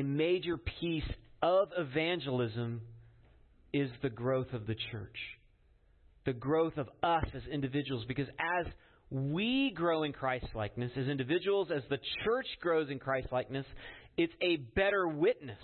A 0.00 0.02
major 0.02 0.56
piece 0.56 1.04
of 1.42 1.68
evangelism 1.76 2.82
is 3.72 3.90
the 4.02 4.10
growth 4.10 4.52
of 4.52 4.66
the 4.66 4.76
church, 4.90 5.16
the 6.26 6.32
growth 6.32 6.76
of 6.76 6.88
us 7.02 7.24
as 7.34 7.42
individuals, 7.50 8.04
because 8.06 8.28
as 8.38 8.72
we 9.10 9.72
grow 9.74 10.02
in 10.02 10.12
Christ 10.12 10.46
likeness, 10.54 10.92
as 10.96 11.08
individuals, 11.08 11.68
as 11.74 11.82
the 11.88 11.98
church 12.24 12.46
grows 12.60 12.90
in 12.90 12.98
Christ 12.98 13.28
likeness, 13.32 13.66
it's 14.16 14.32
a 14.40 14.56
better 14.56 15.08
witness. 15.08 15.58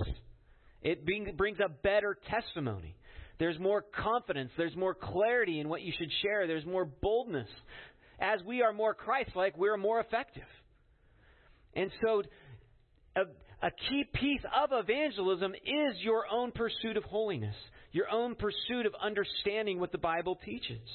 It 0.83 1.05
brings 1.05 1.59
a 1.59 1.69
better 1.69 2.17
testimony. 2.29 2.97
There's 3.39 3.59
more 3.59 3.83
confidence. 3.83 4.51
There's 4.57 4.77
more 4.77 4.95
clarity 4.95 5.61
in 5.61 5.69
what 5.69 5.83
you 5.83 5.93
should 5.99 6.11
share. 6.23 6.47
There's 6.47 6.65
more 6.65 6.85
boldness. 6.85 7.49
As 8.19 8.41
we 8.47 8.63
are 8.63 8.73
more 8.73 8.95
Christ 8.95 9.31
like, 9.35 9.59
we're 9.59 9.77
more 9.77 10.01
effective. 10.01 10.47
And 11.75 11.91
so, 12.05 12.23
uh, 13.15 13.25
a, 13.67 13.71
key 13.71 14.05
piece 14.15 14.43
of 14.63 14.71
evangelism 14.73 15.55
is 15.55 15.97
your 15.99 16.25
own 16.31 16.53
pursuit 16.53 16.97
of 16.97 17.05
holiness, 17.05 17.57
your 17.93 18.09
own 18.11 18.35
pursuit 18.35 18.87
of 18.87 18.95
understanding 19.01 19.81
what 19.81 19.93
the 19.93 19.99
Bible 19.99 20.39
teaches. 20.45 20.89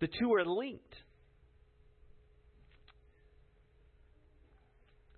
The 0.00 0.08
two 0.08 0.32
are 0.34 0.44
linked. 0.44 0.94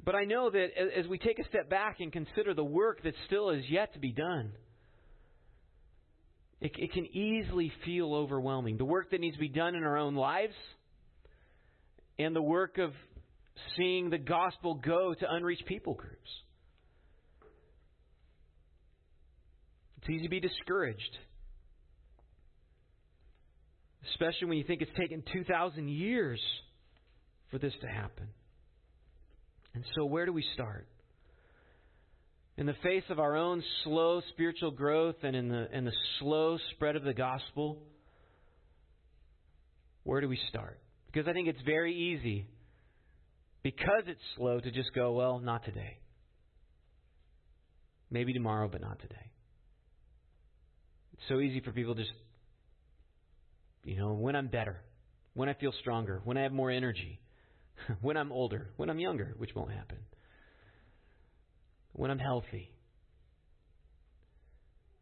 But 0.05 0.15
I 0.15 0.25
know 0.25 0.51
that 0.51 0.69
as 0.99 1.07
we 1.07 1.19
take 1.19 1.39
a 1.39 1.45
step 1.49 1.71
back 1.71 2.01
and 2.01 2.13
consider 2.13 2.53
the 2.55 2.65
work 2.65 3.03
that 3.05 3.15
still 3.27 3.51
is 3.51 3.65
yet 3.69 3.95
to 3.95 3.99
be 3.99 4.13
done, 4.13 4.53
it, 6.61 6.73
it, 6.77 6.93
can 6.93 7.07
easily 7.07 7.73
feel 7.85 8.15
overwhelming. 8.15 8.77
The 8.77 8.85
work 8.85 9.11
that 9.11 9.21
needs 9.21 9.37
to 9.37 9.41
be 9.41 9.49
done 9.49 9.75
in 9.75 9.83
our 9.83 9.97
own 9.97 10.15
lives 10.15 10.55
and 12.19 12.35
the 12.37 12.43
work 12.43 12.79
of 12.79 12.93
seeing 13.77 14.11
the 14.11 14.19
gospel 14.19 14.75
go 14.75 15.15
to 15.15 15.33
unreached 15.33 15.67
people 15.67 15.95
groups. 15.95 16.31
It's 19.99 20.11
easy 20.11 20.25
to 20.25 20.29
be 20.29 20.41
discouraged 20.41 21.19
especially 24.15 24.49
when 24.49 24.59
you 24.59 24.65
think 24.65 24.83
it's 24.83 24.91
taken 24.99 25.23
2,000 25.33 25.89
years 25.89 26.41
for 27.51 27.59
this 27.59 27.73
to 27.81 27.89
happen. 27.89 28.29
And 29.75 29.85
so, 29.97 30.05
where 30.05 30.27
do 30.27 30.33
we 30.33 30.45
start? 30.55 30.87
In 32.57 32.67
the 32.67 32.75
face 32.83 33.03
of 33.11 33.19
our 33.19 33.37
own 33.37 33.63
slow 33.83 34.21
spiritual 34.31 34.71
growth 34.71 35.17
and 35.23 35.35
in 35.35 35.49
the, 35.49 35.77
in 35.77 35.85
the 35.85 35.93
slow 36.21 36.59
spread 36.73 36.95
of 36.95 37.03
the 37.03 37.15
gospel, 37.15 37.79
where 40.05 40.21
do 40.21 40.29
we 40.29 40.39
start? 40.49 40.79
Because 41.07 41.27
I 41.27 41.33
think 41.33 41.49
it's 41.49 41.63
very 41.67 41.95
easy, 41.95 42.47
because 43.65 44.05
it's 44.07 44.21
slow, 44.37 44.61
to 44.61 44.71
just 44.71 44.95
go, 44.95 45.13
well, 45.13 45.41
not 45.41 45.65
today. 45.65 45.99
Maybe 48.11 48.33
tomorrow, 48.33 48.69
but 48.71 48.81
not 48.81 49.01
today. 49.01 49.31
It's 51.15 51.23
so 51.29 51.41
easy 51.41 51.61
for 51.61 51.73
people 51.73 51.97
to 51.97 52.03
just 52.03 52.15
you 53.85 53.97
know, 53.97 54.13
when 54.13 54.35
I'm 54.35 54.49
better, 54.49 54.81
when 55.35 55.49
I 55.49 55.55
feel 55.55 55.73
stronger, 55.81 56.21
when 56.25 56.37
I 56.37 56.43
have 56.43 56.53
more 56.53 56.71
energy, 56.71 57.21
when 58.01 58.17
I'm 58.17 58.33
older, 58.33 58.71
when 58.77 58.91
I'm 58.91 58.99
younger, 58.99 59.35
which 59.37 59.51
won't 59.55 59.71
happen, 59.71 59.99
when 61.93 62.11
I'm 62.11 62.19
healthy. 62.19 62.71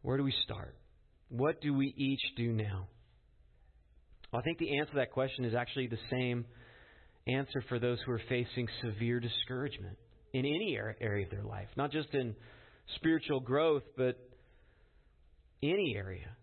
Where 0.02 0.16
do 0.16 0.24
we 0.24 0.34
start? 0.44 0.74
What 1.28 1.60
do 1.60 1.72
we 1.72 1.94
each 1.96 2.20
do 2.36 2.52
now? 2.52 2.88
Well, 4.32 4.40
I 4.40 4.42
think 4.42 4.58
the 4.58 4.78
answer 4.78 4.92
to 4.92 4.98
that 4.98 5.12
question 5.12 5.44
is 5.44 5.54
actually 5.54 5.86
the 5.86 5.98
same 6.10 6.44
answer 7.26 7.62
for 7.68 7.78
those 7.78 7.98
who 8.04 8.12
are 8.12 8.22
facing 8.28 8.68
severe 8.82 9.20
discouragement 9.20 9.96
in 10.32 10.40
any 10.40 10.76
area 11.00 11.24
of 11.24 11.30
their 11.30 11.44
life, 11.44 11.68
not 11.76 11.92
just 11.92 12.08
in 12.14 12.34
spiritual 12.96 13.40
growth, 13.40 13.82
but 13.96 14.18
any 15.62 15.94
area. 15.96 16.36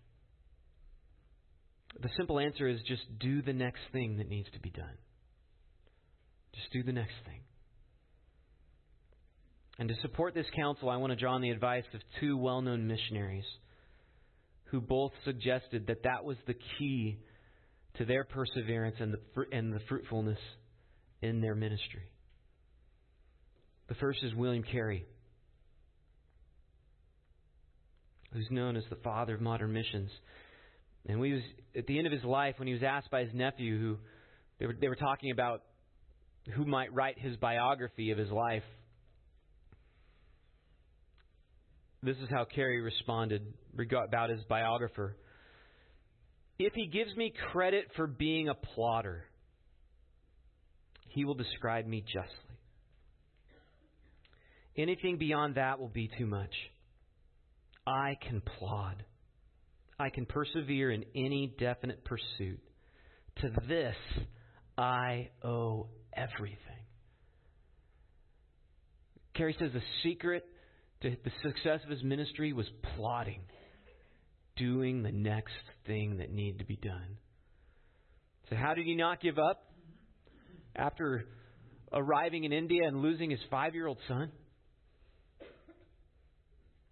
The 2.01 2.09
simple 2.17 2.39
answer 2.39 2.67
is 2.67 2.79
just 2.87 3.01
do 3.19 3.41
the 3.41 3.53
next 3.53 3.81
thing 3.91 4.17
that 4.17 4.29
needs 4.29 4.47
to 4.53 4.59
be 4.59 4.69
done. 4.69 4.97
Just 6.53 6.71
do 6.71 6.83
the 6.83 6.93
next 6.93 7.15
thing. 7.25 7.41
And 9.79 9.89
to 9.89 9.95
support 10.01 10.33
this 10.33 10.45
counsel, 10.55 10.89
I 10.89 10.97
want 10.97 11.11
to 11.11 11.15
draw 11.15 11.33
on 11.33 11.41
the 11.41 11.49
advice 11.51 11.85
of 11.93 12.01
two 12.19 12.37
well 12.37 12.61
known 12.61 12.87
missionaries 12.87 13.45
who 14.65 14.81
both 14.81 15.11
suggested 15.25 15.87
that 15.87 16.03
that 16.03 16.23
was 16.23 16.37
the 16.47 16.55
key 16.77 17.17
to 17.97 18.05
their 18.05 18.23
perseverance 18.23 18.97
and 18.99 19.13
the, 19.13 19.45
and 19.51 19.73
the 19.73 19.79
fruitfulness 19.87 20.37
in 21.21 21.41
their 21.41 21.55
ministry. 21.55 22.03
The 23.87 23.95
first 23.95 24.23
is 24.23 24.33
William 24.35 24.63
Carey, 24.63 25.05
who's 28.33 28.47
known 28.51 28.75
as 28.75 28.83
the 28.89 28.95
father 28.97 29.35
of 29.35 29.41
modern 29.41 29.73
missions. 29.73 30.11
And 31.07 31.19
we 31.19 31.33
was 31.33 31.41
at 31.75 31.87
the 31.87 31.97
end 31.97 32.05
of 32.05 32.13
his 32.13 32.23
life 32.23 32.55
when 32.59 32.67
he 32.67 32.73
was 32.73 32.83
asked 32.83 33.09
by 33.09 33.23
his 33.23 33.33
nephew, 33.33 33.79
who 33.79 33.97
they 34.59 34.67
were, 34.67 34.75
they 34.79 34.87
were 34.87 34.95
talking 34.95 35.31
about 35.31 35.63
who 36.55 36.65
might 36.65 36.93
write 36.93 37.17
his 37.17 37.35
biography 37.37 38.11
of 38.11 38.17
his 38.17 38.29
life. 38.29 38.63
This 42.01 42.17
is 42.17 42.29
how 42.29 42.45
Carey 42.45 42.79
responded 42.81 43.53
about 43.75 44.29
his 44.29 44.43
biographer. 44.47 45.17
If 46.57 46.73
he 46.73 46.87
gives 46.87 47.15
me 47.15 47.33
credit 47.51 47.85
for 47.95 48.07
being 48.07 48.49
a 48.49 48.53
plotter, 48.53 49.25
he 51.09 51.25
will 51.25 51.35
describe 51.35 51.85
me 51.85 52.01
justly. 52.01 52.57
Anything 54.77 55.17
beyond 55.17 55.55
that 55.55 55.79
will 55.79 55.89
be 55.89 56.09
too 56.17 56.25
much. 56.25 56.53
I 57.85 58.17
can 58.21 58.41
plod. 58.41 59.03
I 59.99 60.09
can 60.09 60.25
persevere 60.25 60.91
in 60.91 61.03
any 61.15 61.53
definite 61.59 62.05
pursuit. 62.05 62.61
To 63.41 63.49
this 63.67 63.95
I 64.77 65.29
owe 65.43 65.87
everything. 66.13 66.57
Carey 69.33 69.55
says 69.59 69.71
the 69.73 69.81
secret 70.03 70.45
to 71.01 71.15
the 71.23 71.31
success 71.43 71.79
of 71.83 71.89
his 71.89 72.03
ministry 72.03 72.53
was 72.53 72.65
plotting, 72.95 73.41
doing 74.57 75.03
the 75.03 75.11
next 75.11 75.53
thing 75.87 76.17
that 76.17 76.31
needed 76.31 76.59
to 76.59 76.65
be 76.65 76.75
done. 76.75 77.17
So, 78.49 78.55
how 78.55 78.73
did 78.73 78.85
he 78.85 78.95
not 78.95 79.21
give 79.21 79.37
up 79.37 79.68
after 80.75 81.25
arriving 81.91 82.43
in 82.43 82.53
India 82.53 82.87
and 82.87 83.01
losing 83.01 83.29
his 83.31 83.39
five 83.49 83.75
year 83.75 83.87
old 83.87 83.97
son? 84.07 84.31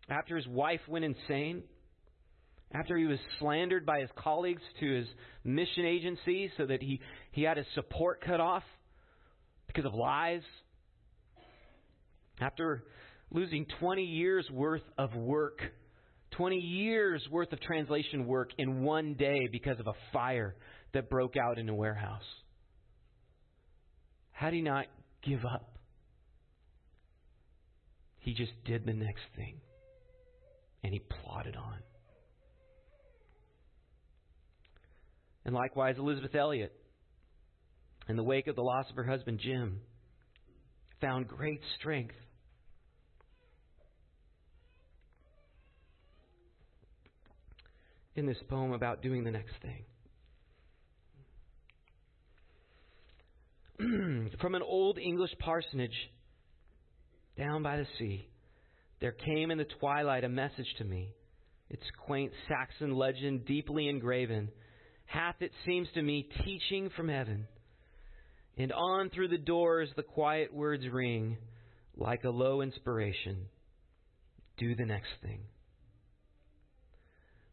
After 0.09 0.37
his 0.37 0.47
wife 0.47 0.81
went 0.87 1.05
insane? 1.05 1.63
After 2.73 2.97
he 2.97 3.05
was 3.05 3.19
slandered 3.39 3.85
by 3.85 4.01
his 4.01 4.09
colleagues 4.17 4.61
to 4.79 4.95
his 4.97 5.07
mission 5.43 5.85
agency 5.85 6.51
so 6.57 6.65
that 6.65 6.81
he, 6.81 6.99
he 7.31 7.43
had 7.43 7.57
his 7.57 7.65
support 7.75 8.21
cut 8.21 8.39
off 8.39 8.63
because 9.67 9.85
of 9.85 9.93
lies? 9.93 10.41
After 12.39 12.83
losing 13.31 13.65
20 13.79 14.03
years 14.03 14.45
worth 14.51 14.83
of 14.97 15.15
work, 15.15 15.59
20 16.31 16.57
years 16.57 17.25
worth 17.31 17.51
of 17.51 17.59
translation 17.61 18.27
work 18.27 18.51
in 18.57 18.83
one 18.83 19.15
day 19.15 19.47
because 19.51 19.79
of 19.79 19.87
a 19.87 19.93
fire 20.13 20.55
that 20.93 21.09
broke 21.09 21.35
out 21.37 21.57
in 21.57 21.67
a 21.69 21.75
warehouse. 21.75 22.21
How 24.37 24.51
did 24.51 24.57
he 24.57 24.61
not 24.61 24.85
give 25.23 25.43
up? 25.45 25.79
He 28.19 28.35
just 28.35 28.51
did 28.65 28.85
the 28.85 28.93
next 28.93 29.23
thing. 29.35 29.55
And 30.83 30.93
he 30.93 30.99
plodded 30.99 31.55
on. 31.55 31.79
And 35.43 35.55
likewise, 35.55 35.95
Elisabeth 35.97 36.35
Elliot, 36.35 36.71
in 38.07 38.15
the 38.15 38.23
wake 38.23 38.45
of 38.45 38.55
the 38.55 38.61
loss 38.61 38.87
of 38.91 38.95
her 38.95 39.05
husband 39.05 39.39
Jim, 39.39 39.81
found 41.01 41.27
great 41.27 41.61
strength 41.79 42.15
in 48.15 48.27
this 48.27 48.37
poem 48.47 48.71
about 48.71 49.01
doing 49.01 49.23
the 49.23 49.31
next 49.31 49.53
thing. 49.63 49.83
From 54.41 54.55
an 54.55 54.63
old 54.63 54.97
English 54.97 55.31
parsonage 55.39 55.95
down 57.37 57.61
by 57.61 57.77
the 57.77 57.85
sea, 57.99 58.27
there 58.99 59.11
came 59.11 59.51
in 59.51 59.59
the 59.59 59.67
twilight 59.79 60.23
a 60.23 60.29
message 60.29 60.73
to 60.79 60.83
me. 60.83 61.13
Its 61.69 61.83
quaint 62.05 62.31
Saxon 62.47 62.95
legend, 62.95 63.45
deeply 63.45 63.87
engraven, 63.87 64.49
hath, 65.05 65.35
it 65.41 65.51
seems 65.65 65.87
to 65.93 66.01
me, 66.01 66.27
teaching 66.43 66.89
from 66.95 67.07
heaven. 67.07 67.47
And 68.57 68.71
on 68.71 69.11
through 69.11 69.27
the 69.27 69.37
doors 69.37 69.89
the 69.95 70.03
quiet 70.03 70.51
words 70.51 70.83
ring, 70.91 71.37
like 71.95 72.23
a 72.23 72.29
low 72.29 72.61
inspiration. 72.61 73.45
Do 74.57 74.75
the 74.75 74.85
next 74.85 75.09
thing. 75.21 75.41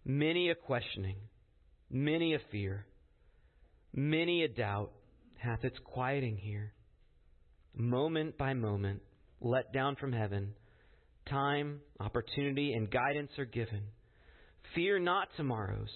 Many 0.07 0.49
a 0.51 0.55
questioning, 0.55 1.16
many 1.91 2.35
a 2.35 2.39
fear, 2.51 2.87
many 3.93 4.43
a 4.43 4.49
doubt 4.49 4.93
hath 5.45 5.64
its 5.64 5.76
quieting 5.84 6.36
here. 6.36 6.72
Moment 7.76 8.38
by 8.38 8.55
moment, 8.55 9.03
let 9.40 9.72
down 9.72 9.97
from 9.97 10.12
heaven, 10.12 10.55
time, 11.28 11.80
opportunity, 12.01 12.72
and 12.72 12.90
guidance 12.90 13.30
are 13.38 13.45
given. 13.45 13.82
Fear 14.74 15.01
not 15.01 15.28
tomorrows, 15.36 15.90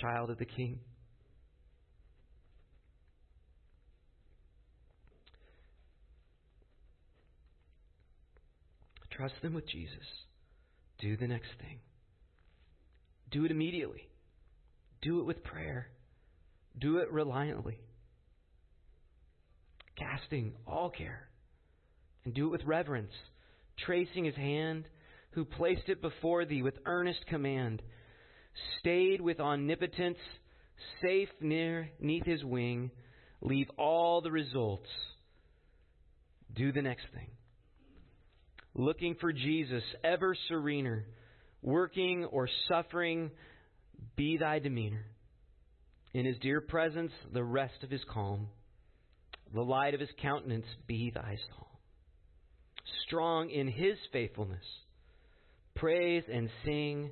child 0.00 0.30
of 0.30 0.38
the 0.38 0.44
King. 0.44 0.78
Trust 9.10 9.34
them 9.42 9.52
with 9.52 9.68
Jesus. 9.68 10.06
Do 10.98 11.16
the 11.16 11.26
next 11.26 11.48
thing. 11.60 11.80
Do 13.30 13.44
it 13.44 13.50
immediately. 13.50 14.08
Do 15.02 15.20
it 15.20 15.26
with 15.26 15.44
prayer. 15.44 15.88
Do 16.78 16.98
it 16.98 17.10
reliantly. 17.10 17.78
Casting 19.96 20.54
all 20.66 20.90
care. 20.90 21.28
And 22.24 22.34
do 22.34 22.46
it 22.46 22.50
with 22.50 22.64
reverence, 22.64 23.12
tracing 23.84 24.24
his 24.24 24.34
hand, 24.34 24.84
who 25.32 25.44
placed 25.44 25.88
it 25.88 26.02
before 26.02 26.44
thee 26.44 26.62
with 26.62 26.74
earnest 26.86 27.26
command, 27.28 27.82
stayed 28.78 29.20
with 29.20 29.40
omnipotence, 29.40 30.18
safe 31.00 31.28
near 31.40 31.88
neath 32.00 32.24
his 32.24 32.44
wing, 32.44 32.90
leave 33.40 33.68
all 33.78 34.20
the 34.20 34.30
results. 34.30 34.88
Do 36.54 36.72
the 36.72 36.82
next 36.82 37.04
thing. 37.14 37.28
Looking 38.74 39.16
for 39.20 39.32
Jesus, 39.32 39.82
ever 40.04 40.36
serener 40.48 41.04
working 41.62 42.24
or 42.24 42.48
suffering, 42.68 43.30
be 44.16 44.36
thy 44.38 44.58
demeanor. 44.58 45.04
In 46.12 46.26
his 46.26 46.38
dear 46.38 46.60
presence, 46.60 47.12
the 47.32 47.44
rest 47.44 47.82
of 47.82 47.90
his 47.90 48.02
calm. 48.12 48.48
The 49.54 49.62
light 49.62 49.94
of 49.94 50.00
his 50.00 50.10
countenance 50.20 50.66
be 50.86 51.10
thy 51.14 51.36
psalm. 51.48 51.66
Strong 53.06 53.50
in 53.50 53.68
his 53.68 53.96
faithfulness, 54.12 54.64
praise 55.74 56.24
and 56.32 56.48
sing. 56.64 57.10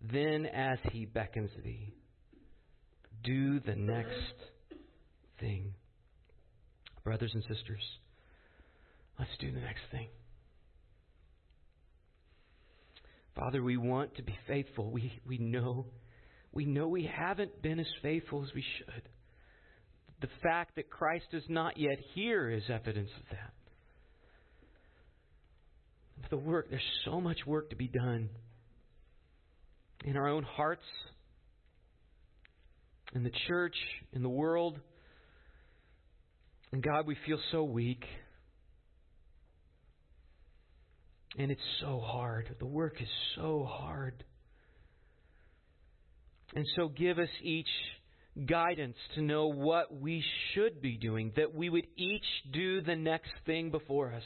Then, 0.00 0.46
as 0.46 0.78
he 0.90 1.04
beckons 1.04 1.50
thee, 1.62 1.92
do 3.22 3.60
the 3.60 3.76
next 3.76 4.34
thing. 5.38 5.74
Brothers 7.04 7.32
and 7.34 7.42
sisters, 7.42 7.82
let's 9.18 9.30
do 9.38 9.52
the 9.52 9.60
next 9.60 9.82
thing. 9.90 10.08
Father, 13.36 13.62
we 13.62 13.76
want 13.76 14.16
to 14.16 14.22
be 14.22 14.36
faithful. 14.46 14.90
We, 14.90 15.20
we 15.26 15.38
know 15.38 15.86
we 16.52 16.66
know 16.66 16.86
we 16.88 17.10
haven't 17.12 17.62
been 17.62 17.80
as 17.80 17.86
faithful 18.02 18.42
as 18.42 18.54
we 18.54 18.64
should. 18.78 19.02
The 20.20 20.28
fact 20.42 20.76
that 20.76 20.90
Christ 20.90 21.26
is 21.32 21.42
not 21.48 21.78
yet 21.78 21.98
here 22.14 22.50
is 22.50 22.62
evidence 22.68 23.10
of 23.18 23.24
that. 23.30 23.52
The 26.30 26.36
work, 26.36 26.70
there's 26.70 26.82
so 27.04 27.20
much 27.20 27.38
work 27.46 27.70
to 27.70 27.76
be 27.76 27.88
done 27.88 28.28
in 30.04 30.16
our 30.16 30.28
own 30.28 30.44
hearts, 30.44 30.84
in 33.14 33.24
the 33.24 33.32
church, 33.48 33.74
in 34.12 34.22
the 34.22 34.28
world. 34.28 34.78
And 36.70 36.82
God, 36.82 37.06
we 37.06 37.16
feel 37.26 37.38
so 37.50 37.64
weak. 37.64 38.04
And 41.38 41.50
it's 41.50 41.60
so 41.80 41.98
hard. 41.98 42.54
The 42.58 42.66
work 42.66 43.00
is 43.00 43.08
so 43.36 43.66
hard. 43.68 44.24
And 46.54 46.66
so 46.76 46.88
give 46.88 47.18
us 47.18 47.28
each 47.42 47.68
guidance 48.46 48.96
to 49.14 49.22
know 49.22 49.46
what 49.46 50.00
we 50.00 50.24
should 50.52 50.80
be 50.80 50.96
doing, 50.96 51.32
that 51.36 51.54
we 51.54 51.68
would 51.70 51.86
each 51.96 52.24
do 52.52 52.80
the 52.80 52.96
next 52.96 53.30
thing 53.46 53.70
before 53.70 54.12
us, 54.12 54.22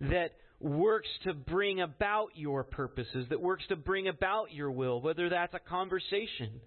that 0.00 0.32
works 0.60 1.08
to 1.24 1.34
bring 1.34 1.80
about 1.80 2.28
your 2.34 2.64
purposes, 2.64 3.26
that 3.30 3.40
works 3.40 3.64
to 3.68 3.76
bring 3.76 4.08
about 4.08 4.52
your 4.52 4.70
will, 4.70 5.00
whether 5.00 5.28
that's 5.28 5.54
a 5.54 5.58
conversation 5.58 6.60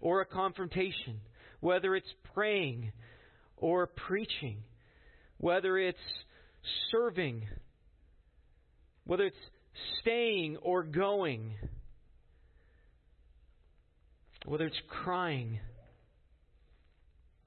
or 0.00 0.20
a 0.20 0.26
confrontation, 0.26 1.20
whether 1.60 1.94
it's 1.94 2.12
praying 2.34 2.92
or 3.56 3.86
preaching, 3.86 4.58
whether 5.38 5.78
it's 5.78 5.98
serving 6.90 7.42
whether 9.04 9.24
it's 9.24 9.36
staying 10.00 10.56
or 10.58 10.82
going. 10.82 11.54
Whether 14.44 14.66
it's 14.66 14.80
crying 14.88 15.60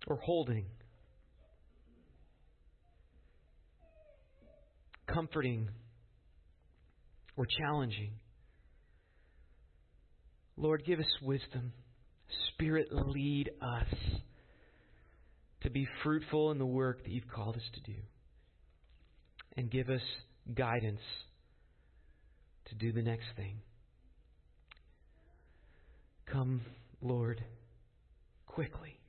or 0.08 0.18
holding, 0.18 0.66
comforting 5.08 5.70
or 7.38 7.46
challenging. 7.46 8.12
Lord, 10.58 10.84
give 10.86 11.00
us 11.00 11.06
wisdom. 11.22 11.74
Spirit, 12.54 12.88
lead 12.92 13.50
us 13.62 13.94
to 15.64 15.70
be 15.70 15.88
fruitful 16.04 16.52
in 16.52 16.58
the 16.58 16.66
work 16.66 17.04
that 17.04 17.12
you've 17.12 17.28
called 17.28 17.56
us 17.56 17.70
to 17.74 17.92
do. 17.92 17.98
And 19.58 19.70
give 19.70 19.90
us 19.90 20.02
guidance 20.54 21.02
to 22.70 22.76
do 22.76 22.92
the 22.92 23.02
next 23.02 23.26
thing. 23.36 23.58
Come, 26.32 26.62
Lord, 27.02 27.44
quickly. 28.46 29.00